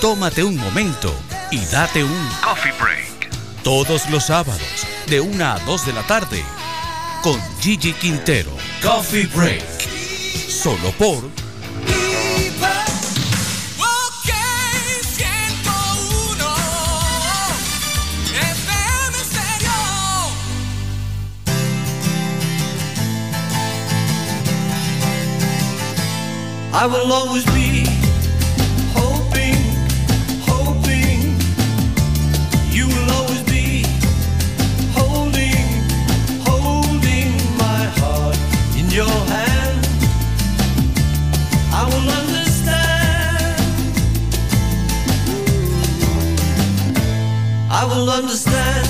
Tómate 0.00 0.44
un 0.44 0.57
momento 0.57 1.12
y 1.50 1.59
date 1.64 2.05
un 2.05 2.29
Coffee 2.44 2.70
Break. 2.81 3.29
Todos 3.64 4.09
los 4.09 4.26
sábados, 4.26 4.87
de 5.09 5.20
1 5.20 5.44
a 5.44 5.59
2 5.59 5.87
de 5.87 5.92
la 5.94 6.07
tarde, 6.07 6.44
con 7.24 7.40
Gigi 7.61 7.92
Quintero. 7.94 8.52
Coffee 8.81 9.26
Break. 9.35 9.64
Solo 10.48 10.92
por 10.92 11.29
I 26.79 26.87
will 26.87 27.11
always 27.11 27.45
be 27.47 27.87
hoping, 28.93 29.57
hoping 30.45 31.41
you 32.71 32.87
will 32.87 33.11
always 33.12 33.43
be 33.45 33.83
holding, 34.93 35.65
holding 36.45 37.33
my 37.57 37.83
heart 37.97 38.37
in 38.77 38.91
your 38.91 39.09
hand. 39.09 39.87
I 41.73 41.85
will 41.87 42.09
understand. 42.21 43.57
I 47.71 47.85
will 47.87 48.11
understand 48.11 48.86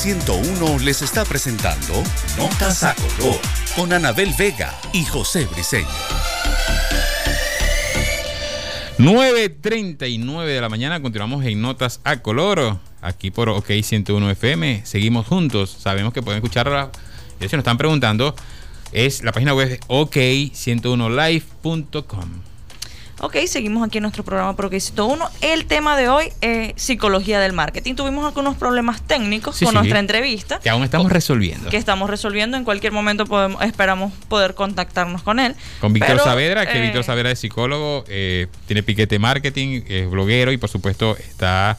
101 0.00 0.78
les 0.78 1.02
está 1.02 1.26
presentando 1.26 1.92
Notas 2.38 2.84
a 2.84 2.94
Color 2.94 3.38
con 3.76 3.92
Anabel 3.92 4.32
Vega 4.38 4.74
y 4.94 5.04
José 5.04 5.44
Briseño. 5.44 5.86
9.39 8.96 10.46
de 10.46 10.60
la 10.62 10.70
mañana, 10.70 11.02
continuamos 11.02 11.44
en 11.44 11.60
Notas 11.60 12.00
a 12.04 12.22
Color, 12.22 12.78
aquí 13.02 13.30
por 13.30 13.50
OK 13.50 13.70
101 13.82 14.30
FM. 14.30 14.86
Seguimos 14.86 15.26
juntos, 15.26 15.76
sabemos 15.78 16.14
que 16.14 16.22
pueden. 16.22 16.40
De 16.40 16.48
hecho, 16.48 17.58
nos 17.58 17.62
están 17.62 17.76
preguntando, 17.76 18.34
es 18.92 19.22
la 19.22 19.32
página 19.32 19.52
web 19.52 19.70
es 19.70 19.80
ok101live.com. 19.80 22.49
Ok, 23.22 23.36
seguimos 23.48 23.86
aquí 23.86 23.98
en 23.98 24.02
nuestro 24.02 24.24
programa 24.24 24.56
Pro 24.56 24.70
101. 24.70 25.28
El 25.42 25.66
tema 25.66 25.94
de 25.94 26.08
hoy 26.08 26.32
es 26.40 26.72
psicología 26.76 27.38
del 27.38 27.52
marketing. 27.52 27.94
Tuvimos 27.94 28.24
algunos 28.24 28.56
problemas 28.56 29.02
técnicos 29.02 29.56
Sí, 29.56 29.66
con 29.66 29.72
sí. 29.72 29.78
nuestra 29.78 29.98
entrevista 29.98 30.58
Que 30.58 30.70
aún 30.70 30.84
estamos 30.84 31.12
resolviendo. 31.12 31.68
que 31.68 31.76
estamos 31.76 32.08
resolviendo. 32.08 32.56
En 32.56 32.64
cualquier 32.64 32.92
momento 32.92 33.26
podemos, 33.26 33.62
esperamos 33.62 34.14
poder 34.28 34.54
contactarnos 34.54 35.22
con 35.22 35.38
él. 35.38 35.54
Con 35.82 35.92
Víctor 35.92 36.12
Pero, 36.12 36.24
Saavedra, 36.24 36.64
que 36.66 36.78
eh, 36.78 36.82
Víctor 36.82 37.04
Saavedra 37.04 37.30
es 37.30 37.38
psicólogo, 37.38 38.04
eh, 38.08 38.46
tiene 38.66 38.82
piquete 38.82 39.18
marketing, 39.18 39.82
es 39.86 40.08
bloguero 40.08 40.50
y 40.52 40.56
por 40.56 40.70
supuesto 40.70 41.14
está 41.18 41.76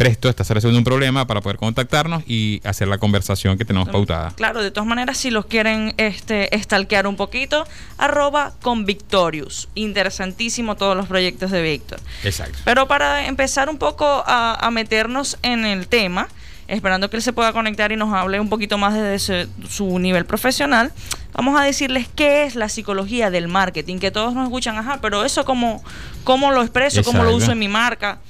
presto, 0.00 0.30
está 0.30 0.42
resolviendo 0.54 0.78
un 0.78 0.84
problema 0.84 1.26
para 1.26 1.42
poder 1.42 1.58
contactarnos 1.58 2.22
y 2.26 2.62
hacer 2.64 2.88
la 2.88 2.96
conversación 2.96 3.58
que 3.58 3.66
tenemos 3.66 3.90
pautada. 3.90 4.30
Claro, 4.34 4.62
de 4.62 4.70
todas 4.70 4.88
maneras, 4.88 5.18
si 5.18 5.30
los 5.30 5.44
quieren 5.44 5.92
este, 5.98 6.48
stalkear 6.58 7.06
un 7.06 7.16
poquito, 7.16 7.66
arroba 7.98 8.54
con 8.62 8.86
Victorious. 8.86 9.68
Interesantísimo 9.74 10.76
todos 10.76 10.96
los 10.96 11.06
proyectos 11.06 11.50
de 11.50 11.60
Víctor. 11.60 12.00
Exacto. 12.24 12.60
Pero 12.64 12.88
para 12.88 13.26
empezar 13.26 13.68
un 13.68 13.76
poco 13.76 14.06
a, 14.06 14.54
a 14.54 14.70
meternos 14.70 15.36
en 15.42 15.66
el 15.66 15.86
tema, 15.86 16.28
esperando 16.66 17.10
que 17.10 17.18
él 17.18 17.22
se 17.22 17.34
pueda 17.34 17.52
conectar 17.52 17.92
y 17.92 17.96
nos 17.96 18.14
hable 18.14 18.40
un 18.40 18.48
poquito 18.48 18.78
más 18.78 18.94
desde 18.94 19.18
su, 19.18 19.68
su 19.68 19.98
nivel 19.98 20.24
profesional, 20.24 20.92
vamos 21.34 21.60
a 21.60 21.62
decirles 21.62 22.08
qué 22.14 22.44
es 22.44 22.54
la 22.54 22.70
psicología 22.70 23.30
del 23.30 23.48
marketing, 23.48 23.98
que 23.98 24.10
todos 24.10 24.32
nos 24.32 24.44
escuchan, 24.44 24.78
ajá, 24.78 24.98
pero 25.02 25.26
eso 25.26 25.44
cómo, 25.44 25.84
cómo 26.24 26.52
lo 26.52 26.62
expreso, 26.62 27.04
cómo 27.04 27.22
lo 27.22 27.36
uso 27.36 27.52
en 27.52 27.58
mi 27.58 27.68
marca. 27.68 28.20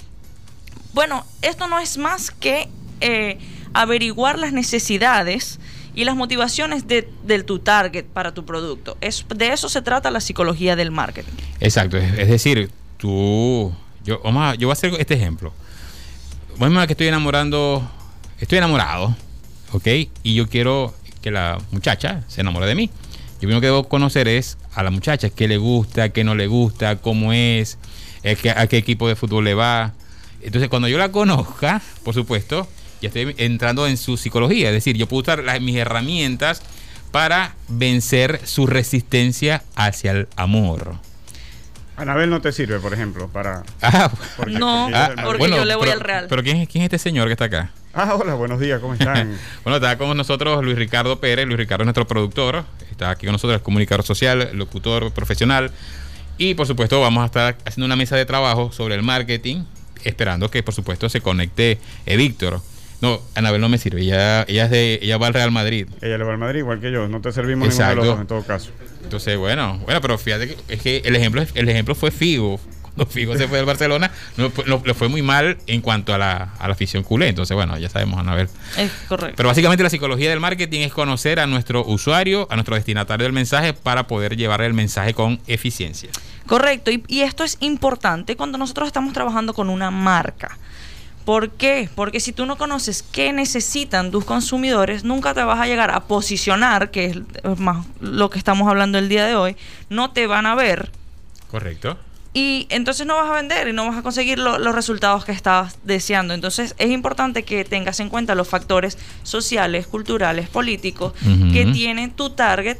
Bueno, 0.93 1.25
esto 1.43 1.69
no 1.69 1.79
es 1.79 1.99
más 1.99 2.31
que 2.31 2.69
eh, 3.01 3.39
averiguar 3.75 4.39
las 4.39 4.53
necesidades 4.53 5.59
y 5.95 6.05
las 6.05 6.17
motivaciones 6.17 6.87
de, 6.87 7.09
de 7.25 7.43
tu 7.43 7.59
target 7.61 8.05
para 8.05 8.33
tu 8.35 8.45
producto. 8.45 8.97
Es, 9.01 9.25
de 9.35 9.53
eso 9.53 9.69
se 9.69 9.83
trata 9.83 10.11
la 10.11 10.21
psicología 10.21 10.77
del 10.77 10.91
marketing. 10.91 11.33
Exacto, 11.61 11.97
es, 11.97 12.29
decir, 12.29 12.71
tú, 12.97 13.73
yo, 14.05 14.21
a- 14.25 14.55
yo 14.55 14.69
voy 14.69 14.73
a 14.73 14.75
hacer 14.75 14.93
este 14.99 15.15
ejemplo. 15.15 15.53
Vamos 16.59 16.87
que 16.87 16.93
estoy 16.93 17.07
enamorando, 17.09 17.89
estoy 18.39 18.59
enamorado, 18.59 19.17
¿ok? 19.73 19.87
Y 20.23 20.35
yo 20.35 20.49
quiero 20.49 20.95
que 21.23 21.31
la 21.31 21.59
muchacha 21.71 22.23
se 22.29 22.41
enamore 22.43 22.67
de 22.67 22.75
mí. 22.75 22.91
Yo 23.35 23.41
primero 23.49 23.61
que 23.61 23.67
debo 23.69 23.89
conocer 23.89 24.29
es 24.29 24.59
a 24.75 24.83
la 24.83 24.91
muchacha, 24.91 25.31
qué 25.31 25.49
le 25.49 25.57
gusta, 25.57 26.11
qué 26.11 26.23
no 26.25 26.35
le 26.35 26.47
gusta, 26.47 26.97
cómo 26.97 27.33
es, 27.33 27.79
a 28.55 28.67
qué 28.67 28.77
equipo 28.77 29.09
de 29.09 29.17
fútbol 29.17 29.45
le 29.45 29.55
va. 29.55 29.95
Entonces, 30.43 30.69
cuando 30.69 30.89
yo 30.89 30.99
la 30.99 31.11
conozca, 31.13 31.81
por 32.05 32.15
supuesto, 32.15 32.67
ya 33.03 33.09
estoy 33.09 33.35
entrando 33.39 33.87
en 33.87 33.97
su 33.97 34.17
psicología. 34.17 34.69
Es 34.69 34.75
decir, 34.75 34.97
yo 34.97 35.07
puedo 35.07 35.23
usar 35.23 35.43
las- 35.45 35.61
mis 35.61 35.77
herramientas 35.77 36.63
para 37.13 37.55
vencer 37.69 38.41
su 38.45 38.67
resistencia 38.67 39.63
hacia 39.75 40.13
el 40.13 40.29
amor. 40.37 40.95
Anabel 41.97 42.31
no 42.31 42.41
te 42.41 42.51
sirve, 42.53 42.79
por 42.79 42.95
ejemplo, 42.95 43.29
para... 43.29 43.63
Ah, 43.83 44.11
porque- 44.37 44.53
No, 44.59 44.89
porque 45.25 45.51
yo 45.51 45.65
le 45.65 45.75
voy 45.75 45.85
pero, 45.87 45.99
al 45.99 46.01
Real. 46.01 46.27
Pero 46.29 46.43
¿quién, 46.43 46.57
es- 46.59 46.69
quién 46.69 46.83
es 46.83 46.87
este 46.87 46.99
señor 46.99 47.27
que 47.27 47.33
está 47.33 47.45
acá? 47.47 47.71
Ah, 47.93 48.15
hola, 48.15 48.35
buenos 48.35 48.61
días, 48.61 48.81
¿cómo 48.81 48.95
están? 48.95 49.37
Bueno, 49.65 49.77
está 49.77 49.99
con 49.99 50.17
nosotros 50.17 50.63
Luis 50.65 50.77
Ricardo 50.79 51.19
Pérez. 51.21 51.47
Luis 51.47 51.59
Ricardo 51.59 51.83
es 51.83 51.87
nuestro 51.87 52.07
productor. 52.07 52.65
Está 52.91 53.11
aquí 53.11 53.27
con 53.27 53.33
nosotros, 53.33 53.57
es 53.59 53.63
comunicador 53.63 54.05
social, 54.05 54.51
locutor 54.55 55.11
profesional. 55.13 55.73
Y 56.39 56.55
por 56.55 56.67
supuesto, 56.67 57.01
vamos 57.01 57.23
a 57.23 57.27
estar 57.27 57.59
haciendo 57.67 57.87
una 57.87 57.97
mesa 57.97 58.17
de 58.17 58.25
trabajo 58.25 58.71
sobre 58.73 58.95
el 58.95 59.03
marketing, 59.03 59.65
esperando 60.05 60.51
que 60.51 60.63
por 60.63 60.75
supuesto 60.75 61.09
se 61.09 61.21
conecte 61.21 61.79
eh, 62.07 62.17
Víctor. 62.17 62.61
No, 63.01 63.19
Anabel 63.35 63.61
no 63.63 63.69
me 63.71 63.79
sirve. 63.79 64.03
Ella, 64.03 64.43
ella, 64.47 64.65
es 64.67 64.71
de, 64.71 64.99
ella 65.03 65.17
va 65.17 65.29
al 65.29 65.35
Real 65.35 65.51
Madrid. 65.51 65.87
Ella 66.03 66.19
le 66.19 66.25
va 66.25 66.33
al 66.33 66.39
Madrid 66.39 66.59
igual 66.59 66.81
que 66.81 66.93
yo, 66.93 67.09
no 67.09 67.21
te 67.23 67.33
servimos 67.33 67.69
ninguno 67.69 67.89
de 67.89 67.95
los 67.97 68.05
dos 68.07 68.21
en 68.21 68.27
todo 68.27 68.43
caso. 68.45 68.71
Entonces, 69.03 69.39
bueno, 69.39 69.79
bueno, 69.87 70.01
pero 70.03 70.19
fíjate 70.19 70.49
que, 70.49 70.57
es 70.69 70.83
que 70.83 70.99
el 71.05 71.17
ejemplo, 71.17 71.43
el 71.55 71.69
ejemplo 71.69 71.95
fue 71.95 72.11
Figo. 72.11 72.61
Cuando 72.83 73.07
Figo 73.07 73.37
se 73.39 73.47
fue 73.49 73.57
del 73.57 73.67
Barcelona, 73.67 74.11
no, 74.37 74.53
no- 74.67 74.83
le 74.85 74.93
fue 74.95 75.09
muy 75.09 75.23
mal 75.23 75.57
en 75.67 75.81
cuanto 75.81 76.13
a 76.13 76.19
la, 76.19 76.53
a 76.59 76.67
la 76.69 76.73
afición 76.75 77.03
culé. 77.05 77.29
Entonces, 77.29 77.55
bueno, 77.55 77.79
ya 77.79 77.89
sabemos, 77.89 78.19
Anabel. 78.21 78.49
Es 78.77 78.91
correcto. 79.09 79.35
Pero 79.37 79.49
básicamente 79.49 79.83
la 79.83 79.89
psicología 79.91 80.29
del 80.29 80.41
marketing 80.41 80.81
es 80.81 80.93
conocer 80.93 81.41
a 81.41 81.47
nuestro 81.47 81.85
usuario, 81.87 82.49
a 82.51 82.57
nuestro 82.57 82.75
destinatario 82.75 83.25
del 83.25 83.33
mensaje 83.33 83.73
para 83.73 84.07
poder 84.09 84.37
llevar 84.37 84.61
el 84.61 84.75
mensaje 84.75 85.15
con 85.15 85.41
eficiencia. 85.47 86.11
Correcto, 86.51 86.91
y, 86.91 87.03
y 87.07 87.21
esto 87.21 87.45
es 87.45 87.57
importante 87.61 88.37
cuando 88.37 88.59
nosotros 88.59 88.89
estamos 88.89 89.13
trabajando 89.13 89.55
con 89.55 89.71
una 89.71 89.91
marca. 89.93 90.59
¿Por 91.25 91.51
qué? 91.51 91.89
Porque 91.95 92.19
si 92.19 92.33
tú 92.33 92.45
no 92.45 92.59
conoces 92.59 93.05
qué 93.05 93.33
necesitan 93.33 94.11
tus 94.11 94.25
consumidores, 94.25 95.05
nunca 95.05 95.33
te 95.33 95.45
vas 95.45 95.61
a 95.61 95.67
llegar 95.67 95.93
a 95.93 96.01
posicionar, 96.01 96.91
que 96.91 97.05
es 97.45 97.59
más 97.61 97.87
lo 98.01 98.31
que 98.31 98.39
estamos 98.39 98.69
hablando 98.69 98.99
el 98.99 99.09
día 99.09 99.25
de 99.27 99.37
hoy, 99.37 99.57
no 99.91 100.11
te 100.11 100.27
van 100.27 100.45
a 100.47 100.57
ver 100.57 100.91
Correcto. 101.53 101.97
y 102.33 102.67
entonces 102.71 103.07
no 103.07 103.15
vas 103.15 103.31
a 103.31 103.35
vender 103.35 103.69
y 103.69 103.73
no 103.73 103.87
vas 103.87 103.99
a 103.99 104.03
conseguir 104.03 104.41
lo- 104.41 104.59
los 104.59 104.75
resultados 104.75 105.25
que 105.25 105.31
estabas 105.31 105.79
deseando. 105.85 106.35
Entonces 106.35 106.75
es 106.79 106.91
importante 106.91 107.45
que 107.45 107.65
tengas 107.65 108.01
en 108.01 108.09
cuenta 108.09 108.35
los 108.35 108.49
factores 108.49 108.99
sociales, 109.23 109.87
culturales, 109.87 110.49
políticos 110.49 111.13
que 111.53 111.67
tiene 111.73 112.09
tu 112.09 112.31
target 112.31 112.79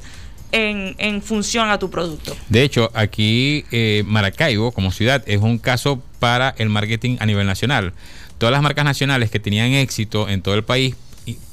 en, 0.53 0.95
en 0.99 1.23
función 1.23 1.71
a 1.71 1.79
tu 1.79 1.91
producto. 1.91 2.37
De 2.49 2.63
hecho, 2.63 2.91
aquí 2.95 3.65
eh, 3.71 4.03
Maracaibo 4.07 4.73
como 4.73 4.91
ciudad 4.91 5.23
es 5.27 5.41
un 5.41 5.59
caso 5.59 6.03
para 6.19 6.55
el 6.59 6.69
marketing 6.69 7.17
a 7.21 7.27
nivel 7.27 7.47
nacional. 7.47 7.93
Todas 8.39 8.53
las 8.53 8.63
marcas 8.63 8.85
nacionales 8.85 9.31
que 9.31 9.39
tenían 9.41 9.73
éxito 9.73 10.29
en 10.29 10.43
todo 10.43 10.55
el 10.55 10.65
país, 10.65 10.97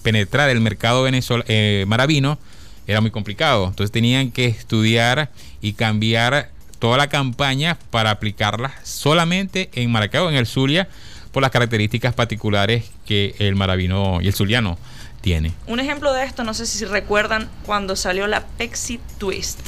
penetrar 0.04 0.50
el 0.50 0.62
mercado 0.62 1.04
venezol 1.04 1.44
eh, 1.48 1.86
maravino 1.88 2.40
era 2.88 3.02
muy 3.02 3.12
complicado. 3.12 3.68
Entonces 3.68 3.92
tenían 3.92 4.32
que 4.32 4.46
estudiar 4.46 5.30
y 5.62 5.74
cambiar 5.74 6.50
toda 6.80 6.98
la 6.98 7.08
campaña 7.08 7.78
para 7.90 8.12
aplicarla 8.12 8.74
solamente 8.84 9.70
en 9.74 9.92
Maracaibo, 9.92 10.30
en 10.30 10.36
el 10.36 10.46
Zulia, 10.46 10.88
por 11.32 11.42
las 11.42 11.52
características 11.52 12.14
particulares 12.14 12.86
que 13.06 13.36
el 13.40 13.56
maravino 13.56 14.22
y 14.22 14.28
el 14.28 14.34
zuliano 14.34 14.78
tiene. 15.28 15.52
Un 15.68 15.82
ejemplo 15.82 16.14
de 16.14 16.24
esto, 16.24 16.46
no 16.46 16.54
sé 16.54 16.66
si 16.66 16.86
recuerdan 16.86 17.50
cuando 17.66 17.98
salió 17.98 18.28
la 18.28 18.46
Pepsi 18.58 18.98
Twist. 19.18 19.60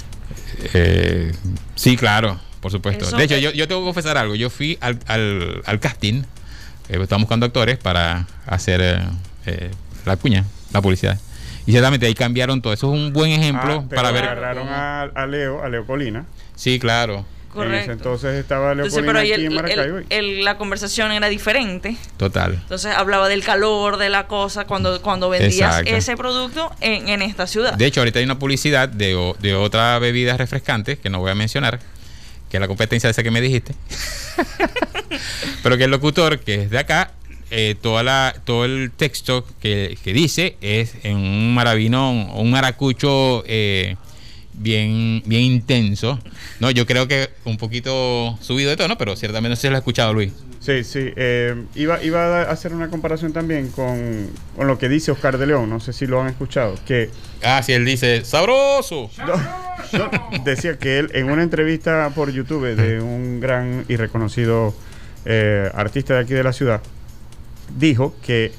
Eh, 0.74 1.34
sí, 1.76 1.97
claro, 1.97 2.39
por 2.62 2.72
supuesto. 2.72 3.03
Eso 3.05 3.18
de 3.18 3.26
hecho, 3.26 3.38
yo, 3.38 3.51
yo 3.51 3.68
tengo 3.68 3.82
que 3.82 3.86
confesar 3.88 4.18
algo. 4.18 4.36
Yo 4.36 4.49
fui 4.49 4.78
al, 4.80 4.99
al, 5.07 5.62
al 5.66 5.80
casting, 5.82 6.24
eh, 6.88 6.97
estábamos 7.01 7.26
buscando 7.26 7.45
actores 7.45 7.78
para 7.78 8.26
hacer 8.45 8.80
eh, 8.82 8.99
eh, 9.47 9.72
la 10.05 10.16
cuña, 10.16 10.45
la 10.72 10.82
publicidad. 10.82 11.20
Y 11.66 11.72
ciertamente 11.72 12.05
ahí 12.05 12.14
cambiaron 12.16 12.62
todo. 12.62 12.72
Eso 12.72 12.93
es 12.93 12.97
un 12.97 13.12
buen 13.12 13.32
ejemplo 13.32 13.82
Ah, 13.82 13.86
pero 13.89 14.01
para 14.01 14.12
ver. 14.12 14.24
agarraron 14.24 14.70
a, 14.70 15.01
a 15.03 15.26
Leo, 15.28 15.62
a 15.62 15.68
Leo 15.68 15.86
Colina. 15.86 16.26
Sí, 16.55 16.80
claro. 16.80 17.26
En 17.55 17.73
ese 17.73 17.91
entonces 17.93 18.35
estaba 18.35 18.75
Leo 18.75 18.85
Entonces, 18.85 18.93
Colina 18.93 19.07
pero 19.13 19.19
ahí 19.19 19.31
aquí 19.33 19.41
el- 19.41 19.47
en 19.47 19.55
Maracaibo. 19.55 19.97
el- 19.97 20.05
el- 20.09 20.43
la 20.45 20.57
conversación 20.57 21.11
era 21.11 21.29
diferente. 21.29 21.97
Total. 22.17 22.53
Entonces 22.53 22.93
hablaba 22.95 23.27
del 23.27 23.43
calor 23.43 23.97
de 23.97 24.09
la 24.09 24.27
cosa 24.27 24.65
cuando, 24.65 25.01
cuando 25.01 25.29
vendías 25.29 25.53
Exacto. 25.79 25.95
ese 25.95 26.15
producto 26.15 26.71
en, 26.81 27.09
en 27.09 27.21
esta 27.21 27.47
ciudad. 27.47 27.73
De 27.73 27.85
hecho, 27.85 28.01
ahorita 28.01 28.19
hay 28.19 28.25
una 28.25 28.37
publicidad 28.39 28.87
de, 28.89 29.33
de 29.39 29.55
otra 29.55 29.97
bebida 29.99 30.37
refrescante 30.37 30.97
que 30.97 31.09
no 31.09 31.19
voy 31.19 31.31
a 31.31 31.35
mencionar, 31.35 31.79
que 32.49 32.57
es 32.57 32.61
la 32.61 32.67
competencia 32.67 33.07
de 33.07 33.11
esa 33.11 33.23
que 33.23 33.31
me 33.31 33.41
dijiste. 33.41 33.73
Pero 35.63 35.77
que 35.77 35.83
el 35.85 35.91
locutor, 35.91 36.39
que 36.39 36.55
es 36.63 36.69
de 36.69 36.77
acá, 36.77 37.11
eh, 37.51 37.75
toda 37.81 38.03
la, 38.03 38.35
todo 38.45 38.65
el 38.65 38.91
texto 38.95 39.45
que, 39.59 39.97
que 40.03 40.13
dice 40.13 40.55
es 40.61 40.93
en 41.03 41.17
un 41.17 41.53
maravino, 41.55 42.11
un 42.11 42.51
maracucho 42.51 43.43
eh, 43.47 43.95
bien, 44.60 45.24
bien 45.26 45.41
intenso. 45.41 46.20
No, 46.60 46.70
yo 46.72 46.86
creo 46.86 47.07
que 47.07 47.30
un 47.45 47.57
poquito 47.57 48.38
subido 48.41 48.70
de 48.70 48.78
tono, 48.78 48.97
pero 48.97 49.16
ciertamente 49.16 49.49
no 49.49 49.55
sé 49.55 49.64
si 49.64 49.68
lo 49.70 49.76
has 49.76 49.80
escuchado, 49.82 50.14
Luis. 50.14 50.32
Sí, 50.60 50.84
sí. 50.84 51.12
eh, 51.16 51.55
iba, 51.76 52.03
iba 52.03 52.41
a 52.41 52.51
hacer 52.51 52.74
una 52.74 52.89
comparación 52.89 53.32
también 53.32 53.70
con, 53.70 54.28
con 54.55 54.68
lo 54.68 54.78
que 54.78 54.89
dice 54.89 55.10
Oscar 55.12 55.38
de 55.38 55.47
León. 55.47 55.70
No 55.70 55.80
sé 55.80 55.93
si 55.93 56.05
lo 56.05 56.22
han 56.22 56.28
escuchado. 56.28 56.76
Que 56.86 57.10
Ah, 57.41 57.64
sí, 57.64 57.72
él 57.72 57.86
dice, 57.86 58.26
sabroso. 58.26 59.10
no, 59.93 60.12
decía 60.43 60.78
que 60.78 60.99
él 60.99 61.10
en 61.14 61.32
una 61.32 61.43
entrevista 61.43 62.12
por 62.14 62.30
YouTube 62.32 62.76
de 62.76 62.99
un 63.01 63.39
gran 63.39 63.86
y 63.88 63.95
reconocido 63.95 64.76
eh, 65.26 65.72
artista 65.74 66.16
de 66.16 66.20
aquí 66.22 66.34
de 66.34 66.43
la 66.43 66.51
ciudad, 66.53 66.82
dijo 67.78 68.14
que 68.26 68.51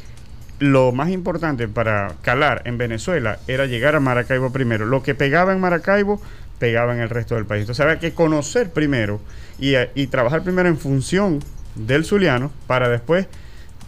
lo 0.61 0.93
más 0.93 1.09
importante 1.11 1.67
para 1.69 2.15
calar 2.23 2.63
en 2.67 2.79
Venezuela 2.79 3.39
era 3.49 3.67
llegar 3.67 3.97
a 3.97 4.01
Maracaibo 4.01 4.53
primero. 4.53 4.87
Lo 4.87 5.03
que 5.03 5.15
pegaba 5.15 5.53
en 5.53 5.61
Maracaibo, 5.61 6.23
pegaba 6.59 6.95
en 6.95 7.01
el 7.01 7.09
resto 7.11 7.35
del 7.35 7.47
país. 7.47 7.63
Entonces 7.63 7.83
había 7.85 7.99
que 7.99 8.13
conocer 8.15 8.71
primero 8.73 9.21
y, 9.59 9.75
eh, 9.75 9.91
y 9.95 10.07
trabajar 10.07 10.43
primero 10.43 10.69
en 10.69 10.79
función 10.79 11.43
del 11.75 12.05
zuliano 12.05 12.53
para 12.67 12.89
después 12.89 13.27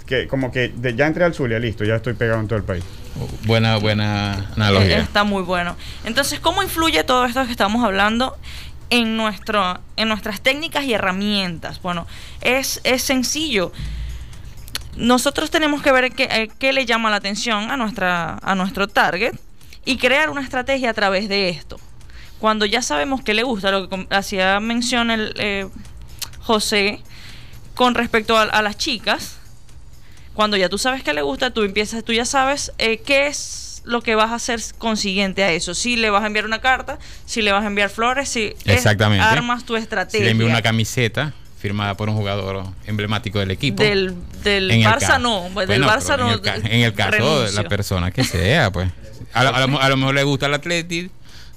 que 0.07 0.27
como 0.27 0.51
que 0.51 0.69
de- 0.75 0.95
ya 0.97 1.07
entré 1.07 1.25
al 1.25 1.33
Zulia, 1.35 1.59
listo, 1.59 1.85
ya 1.85 1.95
estoy 1.97 2.15
pegado 2.15 2.41
en 2.41 2.49
todo 2.49 2.59
el 2.59 2.65
país. 2.65 2.83
Buena, 3.45 3.77
buena 3.77 4.35
Eh, 4.39 4.53
analogía. 4.57 4.99
Está 4.99 5.25
muy 5.25 5.43
bueno. 5.43 5.77
Entonces, 6.05 6.41
¿cómo 6.41 6.63
influye 6.63 7.05
todo 7.05 7.25
esto 7.27 7.45
que 7.45 7.53
estamos 7.53 7.85
hablando 7.85 8.37
en, 8.91 9.17
nuestro, 9.17 9.79
en 9.97 10.09
nuestras 10.09 10.41
técnicas 10.41 10.85
y 10.85 10.95
herramientas? 10.95 11.81
Bueno, 11.83 12.07
es, 12.41 12.81
es 12.85 13.03
sencillo. 13.03 13.73
Nosotros 14.97 15.51
tenemos 15.51 15.83
que 15.83 15.91
ver 15.93 16.13
qué, 16.13 16.25
eh, 16.31 16.51
qué 16.59 16.73
le 16.73 16.85
llama 16.87 17.11
la 17.11 17.17
atención 17.17 17.71
a, 17.71 17.77
nuestra, 17.77 18.39
a 18.43 18.55
nuestro 18.55 18.89
target 18.89 19.35
y 19.85 19.97
crear 19.97 20.29
una 20.31 20.43
estrategia 20.43 20.91
a 20.91 20.95
través 20.95 21.29
de 21.29 21.49
esto. 21.49 21.81
Cuando 22.39 22.67
ya 22.67 22.83
sabemos 22.83 23.23
qué 23.23 23.35
le 23.35 23.43
gusta, 23.43 23.71
lo 23.71 23.89
que 23.89 24.07
hacía 24.11 24.59
mención 24.61 25.11
el 25.11 25.33
eh, 25.39 25.67
José 26.41 27.01
con 27.75 27.95
respecto 27.95 28.37
a, 28.37 28.43
a 28.43 28.63
las 28.63 28.77
chicas, 28.77 29.39
cuando 30.35 30.57
ya 30.57 30.69
tú 30.69 30.77
sabes 30.79 31.03
qué 31.03 31.13
le 31.15 31.23
gusta, 31.23 31.51
tú 31.51 31.63
empiezas, 31.63 32.05
tú 32.05 32.13
ya 32.13 32.25
sabes 32.25 32.73
eh, 32.79 32.99
qué 32.99 33.27
es 33.29 33.83
lo 33.85 34.03
que 34.03 34.15
vas 34.15 34.31
a 34.31 34.35
hacer 34.37 34.61
consiguiente 34.79 35.43
a 35.43 35.53
eso. 35.53 35.75
Si 35.75 35.97
le 35.97 36.11
vas 36.11 36.23
a 36.23 36.27
enviar 36.27 36.45
una 36.47 36.61
carta, 36.61 36.99
si 37.27 37.43
le 37.43 37.51
vas 37.53 37.65
a 37.65 37.67
enviar 37.67 37.91
flores, 37.91 38.29
si 38.29 38.55
es- 38.65 38.77
Exactamente. 38.77 39.25
armas 39.25 39.65
tu 39.65 39.75
Si 39.77 39.83
estrategia. 39.83 40.25
le 40.27 40.31
envío 40.33 40.47
una 40.49 40.63
camiseta 40.63 41.35
firmada 41.63 41.97
por 41.97 42.09
un 42.11 42.17
jugador 42.17 42.65
emblemático 42.87 43.39
del 43.39 43.53
equipo. 43.53 43.83
Del, 43.85 44.15
del 44.43 44.69
Barça 44.83 45.21
no, 45.21 45.49
pues, 45.55 45.69
del 45.69 45.81
Bueno, 45.81 45.95
Barça 45.97 46.19
no. 46.19 46.27
En 46.27 46.33
el, 46.35 46.41
ca- 46.41 46.57
en 46.57 46.81
el 46.83 46.93
caso 46.93 47.43
de 47.45 47.53
la 47.53 47.65
persona 47.69 48.11
que 48.11 48.25
sea, 48.25 48.73
pues. 48.73 48.91
A, 49.33 49.45
lo- 49.45 49.55
a 49.55 49.67
lo, 49.67 49.81
a 49.81 49.89
lo 49.89 49.97
mejor 49.97 50.15
le 50.17 50.25
gusta 50.25 50.47
el 50.47 50.55
Atleti 50.55 51.09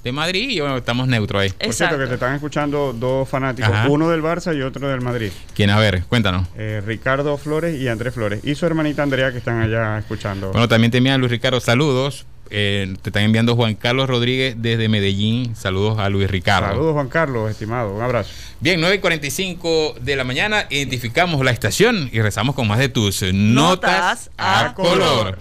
de 0.04 0.12
Madrid 0.12 0.48
y 0.50 0.60
bueno, 0.60 0.76
estamos 0.76 1.08
neutros 1.08 1.42
ahí. 1.42 1.50
Por 1.50 1.74
cierto, 1.74 1.98
que 1.98 2.06
te 2.06 2.14
están 2.14 2.34
escuchando 2.36 2.92
dos 2.92 3.28
fanáticos, 3.28 3.72
Ajá. 3.72 3.88
uno 3.88 4.08
del 4.08 4.22
Barça 4.22 4.56
y 4.56 4.62
otro 4.62 4.86
del 4.88 5.00
Madrid. 5.00 5.32
¿Quién? 5.54 5.70
A 5.70 5.78
ver, 5.80 6.04
cuéntanos. 6.04 6.46
Eh, 6.56 6.80
Ricardo 6.86 7.36
Flores 7.36 7.78
y 7.80 7.88
Andrés 7.88 8.14
Flores. 8.14 8.38
Y 8.44 8.54
su 8.54 8.64
hermanita 8.64 9.02
Andrea 9.02 9.32
que 9.32 9.38
están 9.38 9.60
allá 9.60 9.98
escuchando. 9.98 10.52
Bueno, 10.52 10.68
también 10.68 10.92
te 10.92 10.98
envían 10.98 11.18
Luis 11.20 11.32
Ricardo 11.32 11.58
saludos 11.58 12.24
Eh, 12.50 12.94
te 13.02 13.10
están 13.10 13.24
enviando 13.24 13.56
Juan 13.56 13.74
Carlos 13.74 14.08
Rodríguez 14.08 14.56
desde 14.58 14.88
Medellín. 14.88 15.54
Saludos 15.56 15.98
a 15.98 16.08
Luis 16.08 16.30
Ricardo. 16.30 16.68
Saludos, 16.68 16.94
Juan 16.94 17.08
Carlos, 17.08 17.50
estimado. 17.50 17.94
Un 17.94 18.02
abrazo. 18.02 18.30
Bien, 18.60 18.80
9.45 18.80 19.98
de 19.98 20.16
la 20.16 20.24
mañana. 20.24 20.66
Identificamos 20.70 21.44
la 21.44 21.50
estación 21.50 22.08
y 22.12 22.20
rezamos 22.20 22.54
con 22.54 22.66
más 22.68 22.78
de 22.78 22.88
tus 22.88 23.22
notas, 23.32 24.30
a, 24.38 24.74
color. 24.74 25.38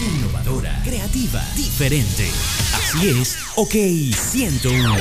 Innovadora, 0.00 0.80
creativa, 0.84 1.42
diferente. 1.54 2.28
Así 2.74 3.08
es, 3.10 3.38
OK 3.56 3.72
101. 3.72 4.96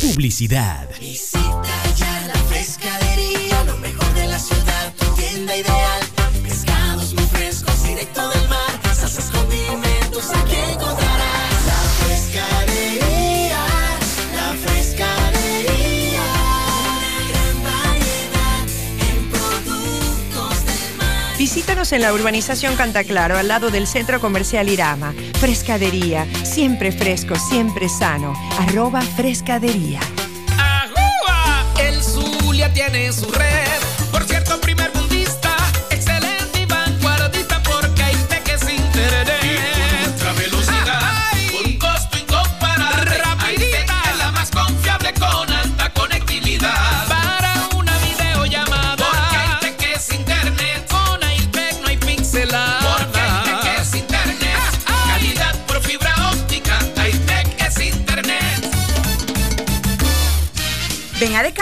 Publicidad. 0.00 0.88
Visita 0.98 1.81
en 21.90 22.00
la 22.02 22.12
urbanización 22.12 22.76
Cantaclaro, 22.76 23.36
al 23.36 23.48
lado 23.48 23.70
del 23.70 23.88
centro 23.88 24.20
comercial 24.20 24.68
Irama. 24.68 25.12
Frescadería, 25.40 26.28
siempre 26.44 26.92
fresco, 26.92 27.34
siempre 27.34 27.88
sano. 27.88 28.34
Arroba 28.60 29.00
frescadería. 29.00 29.98
¡Ajúa! 30.56 31.66
El 31.80 32.00
Zulia 32.00 32.72
tiene 32.72 33.12
su 33.12 33.28
red. 33.32 33.51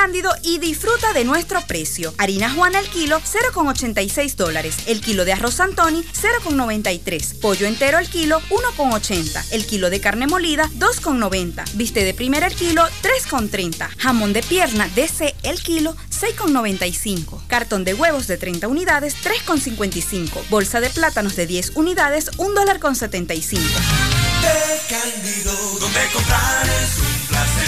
Cándido 0.00 0.32
y 0.42 0.58
disfruta 0.58 1.12
de 1.12 1.26
nuestro 1.26 1.60
precio. 1.66 2.14
Harina 2.16 2.48
Juana 2.48 2.78
el 2.78 2.88
kilo, 2.88 3.20
0,86 3.20 4.34
dólares. 4.34 4.74
El 4.86 5.02
kilo 5.02 5.26
de 5.26 5.34
arroz 5.34 5.56
Santoni, 5.56 6.02
0,93. 6.02 7.38
Pollo 7.38 7.66
entero 7.66 7.98
el 7.98 8.08
kilo, 8.08 8.40
1,80. 8.48 9.48
El 9.50 9.66
kilo 9.66 9.90
de 9.90 10.00
carne 10.00 10.26
molida, 10.26 10.70
2,90. 10.78 11.64
Viste 11.74 12.02
de 12.02 12.14
primera 12.14 12.46
el 12.46 12.54
kilo, 12.54 12.82
3,30. 13.02 13.90
Jamón 13.98 14.32
de 14.32 14.42
pierna 14.42 14.88
DC 14.94 15.34
el 15.42 15.62
kilo, 15.62 15.94
6,95. 16.08 17.46
Cartón 17.46 17.84
de 17.84 17.92
huevos 17.92 18.26
de 18.26 18.38
30 18.38 18.68
unidades, 18.68 19.16
3,55. 19.22 20.48
Bolsa 20.48 20.80
de 20.80 20.88
plátanos 20.88 21.36
de 21.36 21.46
10 21.46 21.72
unidades, 21.74 22.30
1 22.38 22.54
dólar 22.54 22.80
con 22.80 22.96
75. 22.96 23.60
De 23.60 24.80
Cándido, 24.88 25.52
donde 25.78 26.00
comprar. 26.14 27.09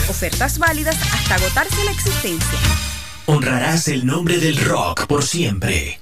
Ofertas 0.08 0.58
válidas 0.58 0.96
hasta 1.12 1.34
agotarse 1.36 1.84
la 1.84 1.90
existencia. 1.90 2.58
Honrarás 3.26 3.88
el 3.88 4.04
nombre 4.04 4.38
del 4.38 4.56
rock 4.64 5.06
por 5.06 5.24
siempre. 5.24 6.00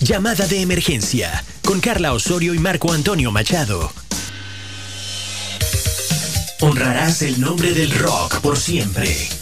Llamada 0.00 0.46
de 0.46 0.60
emergencia 0.60 1.42
con 1.64 1.80
Carla 1.80 2.12
Osorio 2.12 2.52
y 2.54 2.58
Marco 2.58 2.92
Antonio 2.92 3.30
Machado. 3.30 3.90
Honrarás 6.60 7.22
el 7.22 7.40
nombre 7.40 7.72
del 7.72 7.90
rock 7.98 8.40
por 8.40 8.58
siempre. 8.58 9.33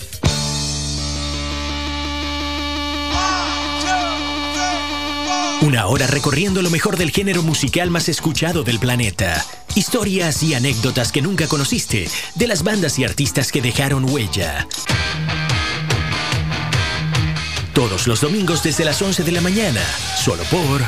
Una 5.62 5.86
hora 5.86 6.08
recorriendo 6.08 6.60
lo 6.60 6.70
mejor 6.70 6.96
del 6.96 7.12
género 7.12 7.44
musical 7.44 7.88
más 7.88 8.08
escuchado 8.08 8.64
del 8.64 8.80
planeta. 8.80 9.46
Historias 9.76 10.42
y 10.42 10.54
anécdotas 10.54 11.12
que 11.12 11.22
nunca 11.22 11.46
conociste 11.46 12.08
de 12.34 12.46
las 12.48 12.64
bandas 12.64 12.98
y 12.98 13.04
artistas 13.04 13.52
que 13.52 13.62
dejaron 13.62 14.04
huella. 14.10 14.66
Todos 17.72 18.08
los 18.08 18.20
domingos 18.20 18.64
desde 18.64 18.84
las 18.84 19.00
11 19.00 19.22
de 19.22 19.30
la 19.30 19.40
mañana, 19.40 19.82
solo 20.16 20.42
por 20.50 20.80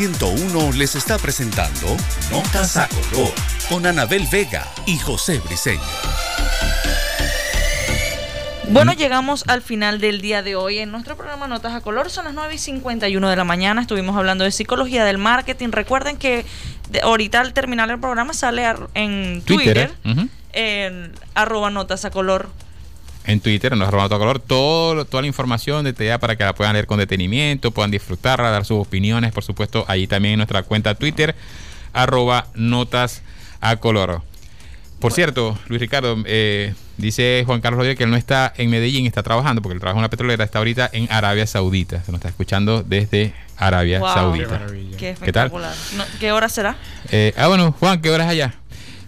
101 0.00 0.72
les 0.72 0.94
está 0.94 1.16
presentando 1.16 1.96
Notas 2.30 2.76
a 2.76 2.86
Color 2.86 3.32
con 3.70 3.86
Anabel 3.86 4.26
Vega 4.30 4.66
y 4.84 4.98
José 4.98 5.38
Briseño. 5.38 5.80
Bueno, 8.68 8.92
llegamos 8.92 9.44
al 9.48 9.62
final 9.62 9.98
del 9.98 10.20
día 10.20 10.42
de 10.42 10.54
hoy. 10.54 10.80
En 10.80 10.90
nuestro 10.92 11.16
programa 11.16 11.48
Notas 11.48 11.72
a 11.74 11.80
Color 11.80 12.10
son 12.10 12.26
las 12.26 12.34
9 12.34 12.56
y 12.56 12.58
51 12.58 13.26
de 13.30 13.36
la 13.36 13.44
mañana. 13.44 13.80
Estuvimos 13.80 14.14
hablando 14.18 14.44
de 14.44 14.50
psicología 14.50 15.02
del 15.06 15.16
marketing. 15.16 15.68
Recuerden 15.70 16.18
que 16.18 16.44
de- 16.90 17.00
ahorita 17.00 17.40
al 17.40 17.54
terminar 17.54 17.90
el 17.90 17.98
programa 17.98 18.34
sale 18.34 18.66
en 18.92 19.40
Twitter, 19.46 19.92
Twitter. 20.02 20.18
ujú. 20.18 20.28
en 20.52 21.12
arroba 21.34 21.70
Notas 21.70 22.04
a 22.04 22.10
Color. 22.10 22.50
En 23.26 23.40
Twitter, 23.40 23.76
nos 23.76 23.88
arroba 23.88 24.08
todo 24.08 24.20
color, 24.20 24.38
todo, 24.38 25.04
toda 25.04 25.22
la 25.22 25.26
información 25.26 25.84
detallada 25.84 26.18
para 26.18 26.36
que 26.36 26.44
la 26.44 26.54
puedan 26.54 26.74
leer 26.74 26.86
con 26.86 26.98
detenimiento, 26.98 27.72
puedan 27.72 27.90
disfrutarla, 27.90 28.50
dar 28.50 28.64
sus 28.64 28.78
opiniones, 28.86 29.32
por 29.32 29.42
supuesto, 29.42 29.84
ahí 29.88 30.06
también 30.06 30.34
en 30.34 30.38
nuestra 30.38 30.62
cuenta 30.62 30.94
Twitter, 30.94 31.34
arroba 31.92 32.46
notas 32.54 33.22
a 33.60 33.76
color. 33.76 34.22
Por 35.00 35.12
cierto, 35.12 35.58
Luis 35.68 35.80
Ricardo, 35.80 36.16
eh, 36.24 36.72
dice 36.96 37.42
Juan 37.46 37.60
Carlos 37.60 37.78
Rodríguez 37.78 37.98
que 37.98 38.04
él 38.04 38.10
no 38.10 38.16
está 38.16 38.52
en 38.56 38.70
Medellín, 38.70 39.06
está 39.06 39.22
trabajando, 39.22 39.60
porque 39.60 39.74
él 39.74 39.80
trabaja 39.80 39.96
en 39.96 40.00
una 40.00 40.10
petrolera, 40.10 40.44
está 40.44 40.58
ahorita 40.58 40.88
en 40.92 41.06
Arabia 41.10 41.46
Saudita. 41.46 42.02
Se 42.02 42.12
nos 42.12 42.20
está 42.20 42.28
escuchando 42.28 42.82
desde 42.82 43.34
Arabia 43.58 43.98
Wow. 43.98 44.14
Saudita. 44.14 44.62
Qué 44.98 45.14
¿Qué 45.22 45.32
tal? 45.32 45.52
No, 45.52 46.04
¿Qué 46.18 46.32
hora 46.32 46.48
será? 46.48 46.76
Eh, 47.10 47.34
ah, 47.36 47.48
bueno, 47.48 47.72
Juan, 47.78 48.00
¿qué 48.00 48.10
hora 48.10 48.24
es 48.24 48.30
allá? 48.30 48.54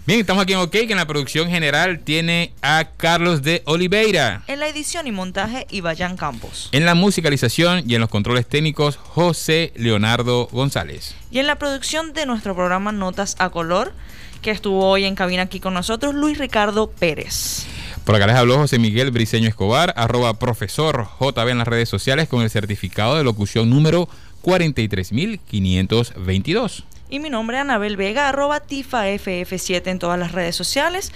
Bien, 0.09 0.21
estamos 0.21 0.41
aquí 0.41 0.53
en 0.53 0.59
OK, 0.59 0.71
que 0.71 0.87
en 0.89 0.95
la 0.95 1.05
producción 1.05 1.51
general 1.51 1.99
tiene 1.99 2.51
a 2.63 2.85
Carlos 2.97 3.43
de 3.43 3.61
Oliveira. 3.65 4.41
En 4.47 4.59
la 4.59 4.67
edición 4.67 5.05
y 5.05 5.11
montaje, 5.11 5.67
Ibayan 5.69 6.17
Campos. 6.17 6.69
En 6.71 6.83
la 6.83 6.95
musicalización 6.95 7.83
y 7.87 7.93
en 7.93 8.01
los 8.01 8.09
controles 8.09 8.47
técnicos, 8.47 8.97
José 8.97 9.71
Leonardo 9.75 10.47
González. 10.51 11.13
Y 11.29 11.37
en 11.37 11.45
la 11.45 11.59
producción 11.59 12.13
de 12.13 12.25
nuestro 12.25 12.55
programa 12.55 12.91
Notas 12.91 13.35
a 13.37 13.51
Color, 13.51 13.93
que 14.41 14.49
estuvo 14.49 14.83
hoy 14.83 15.05
en 15.05 15.13
cabina 15.13 15.43
aquí 15.43 15.59
con 15.59 15.75
nosotros, 15.75 16.15
Luis 16.15 16.39
Ricardo 16.39 16.89
Pérez. 16.89 17.67
Por 18.03 18.15
acá 18.15 18.25
les 18.25 18.35
habló 18.35 18.57
José 18.57 18.79
Miguel 18.79 19.11
Briceño 19.11 19.47
Escobar, 19.47 19.93
arroba 19.95 20.39
profesor 20.39 21.07
JB 21.19 21.49
en 21.49 21.59
las 21.59 21.67
redes 21.67 21.87
sociales 21.87 22.27
con 22.27 22.41
el 22.41 22.49
certificado 22.49 23.15
de 23.15 23.23
locución 23.23 23.69
número 23.69 24.09
43522. 24.41 26.83
Y 27.09 27.19
mi 27.19 27.31
nombre 27.31 27.57
es 27.57 27.61
Anabel 27.61 27.97
Vega, 27.97 28.29
arroba 28.29 28.61
TIFAFF7 28.61 29.87
en 29.87 29.97
todas 29.97 30.19
las 30.19 30.31
redes 30.31 30.55
sociales. 30.55 31.11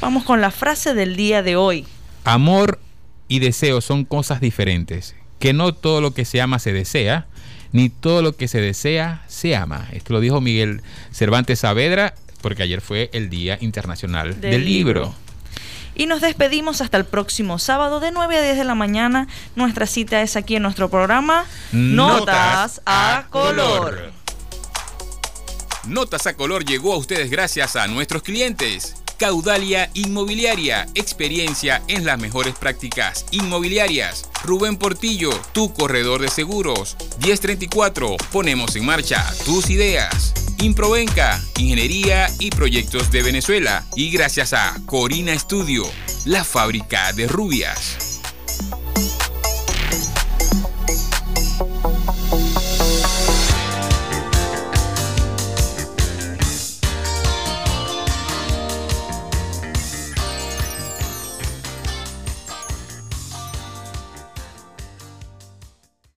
Vamos 0.00 0.24
con 0.24 0.42
la 0.42 0.50
frase 0.50 0.92
del 0.92 1.16
día 1.16 1.42
de 1.42 1.56
hoy. 1.56 1.86
Amor 2.24 2.78
y 3.26 3.38
deseo 3.38 3.80
son 3.80 4.04
cosas 4.04 4.42
diferentes. 4.42 5.16
Que 5.38 5.54
no 5.54 5.72
todo 5.72 6.02
lo 6.02 6.12
que 6.12 6.26
se 6.26 6.42
ama 6.42 6.58
se 6.58 6.74
desea, 6.74 7.26
ni 7.72 7.88
todo 7.88 8.20
lo 8.20 8.36
que 8.36 8.48
se 8.48 8.60
desea 8.60 9.24
se 9.28 9.56
ama. 9.56 9.88
Esto 9.92 10.12
lo 10.12 10.20
dijo 10.20 10.42
Miguel 10.42 10.82
Cervantes 11.10 11.60
Saavedra, 11.60 12.14
porque 12.42 12.62
ayer 12.62 12.82
fue 12.82 13.08
el 13.14 13.30
Día 13.30 13.56
Internacional 13.62 14.38
del, 14.40 14.50
Del 14.50 14.64
libro. 14.66 15.00
Libro. 15.00 15.14
Y 15.94 16.06
nos 16.06 16.20
despedimos 16.20 16.80
hasta 16.82 16.98
el 16.98 17.04
próximo 17.04 17.58
sábado 17.58 17.98
de 18.00 18.12
9 18.12 18.36
a 18.36 18.42
10 18.42 18.58
de 18.58 18.64
la 18.64 18.74
mañana. 18.74 19.26
Nuestra 19.56 19.86
cita 19.86 20.20
es 20.22 20.36
aquí 20.36 20.56
en 20.56 20.62
nuestro 20.62 20.88
programa 20.90 21.46
Notas 21.72 22.82
a 22.86 23.26
Color. 23.30 24.19
Notas 25.86 26.26
a 26.26 26.34
color 26.34 26.64
llegó 26.64 26.92
a 26.92 26.98
ustedes 26.98 27.30
gracias 27.30 27.74
a 27.74 27.86
nuestros 27.86 28.22
clientes. 28.22 28.96
Caudalia 29.16 29.90
Inmobiliaria, 29.94 30.86
experiencia 30.94 31.82
en 31.88 32.04
las 32.04 32.18
mejores 32.18 32.54
prácticas 32.54 33.26
inmobiliarias. 33.30 34.28
Rubén 34.44 34.76
Portillo, 34.76 35.30
tu 35.52 35.72
corredor 35.72 36.20
de 36.20 36.28
seguros. 36.28 36.96
1034, 37.22 38.16
ponemos 38.30 38.76
en 38.76 38.84
marcha 38.84 39.24
tus 39.44 39.70
ideas. 39.70 40.34
Improvenca, 40.60 41.42
ingeniería 41.58 42.30
y 42.38 42.50
proyectos 42.50 43.10
de 43.10 43.22
Venezuela. 43.22 43.84
Y 43.94 44.10
gracias 44.10 44.52
a 44.52 44.74
Corina 44.86 45.38
Studio, 45.38 45.84
la 46.24 46.44
fábrica 46.44 47.12
de 47.12 47.26
rubias. 47.26 48.20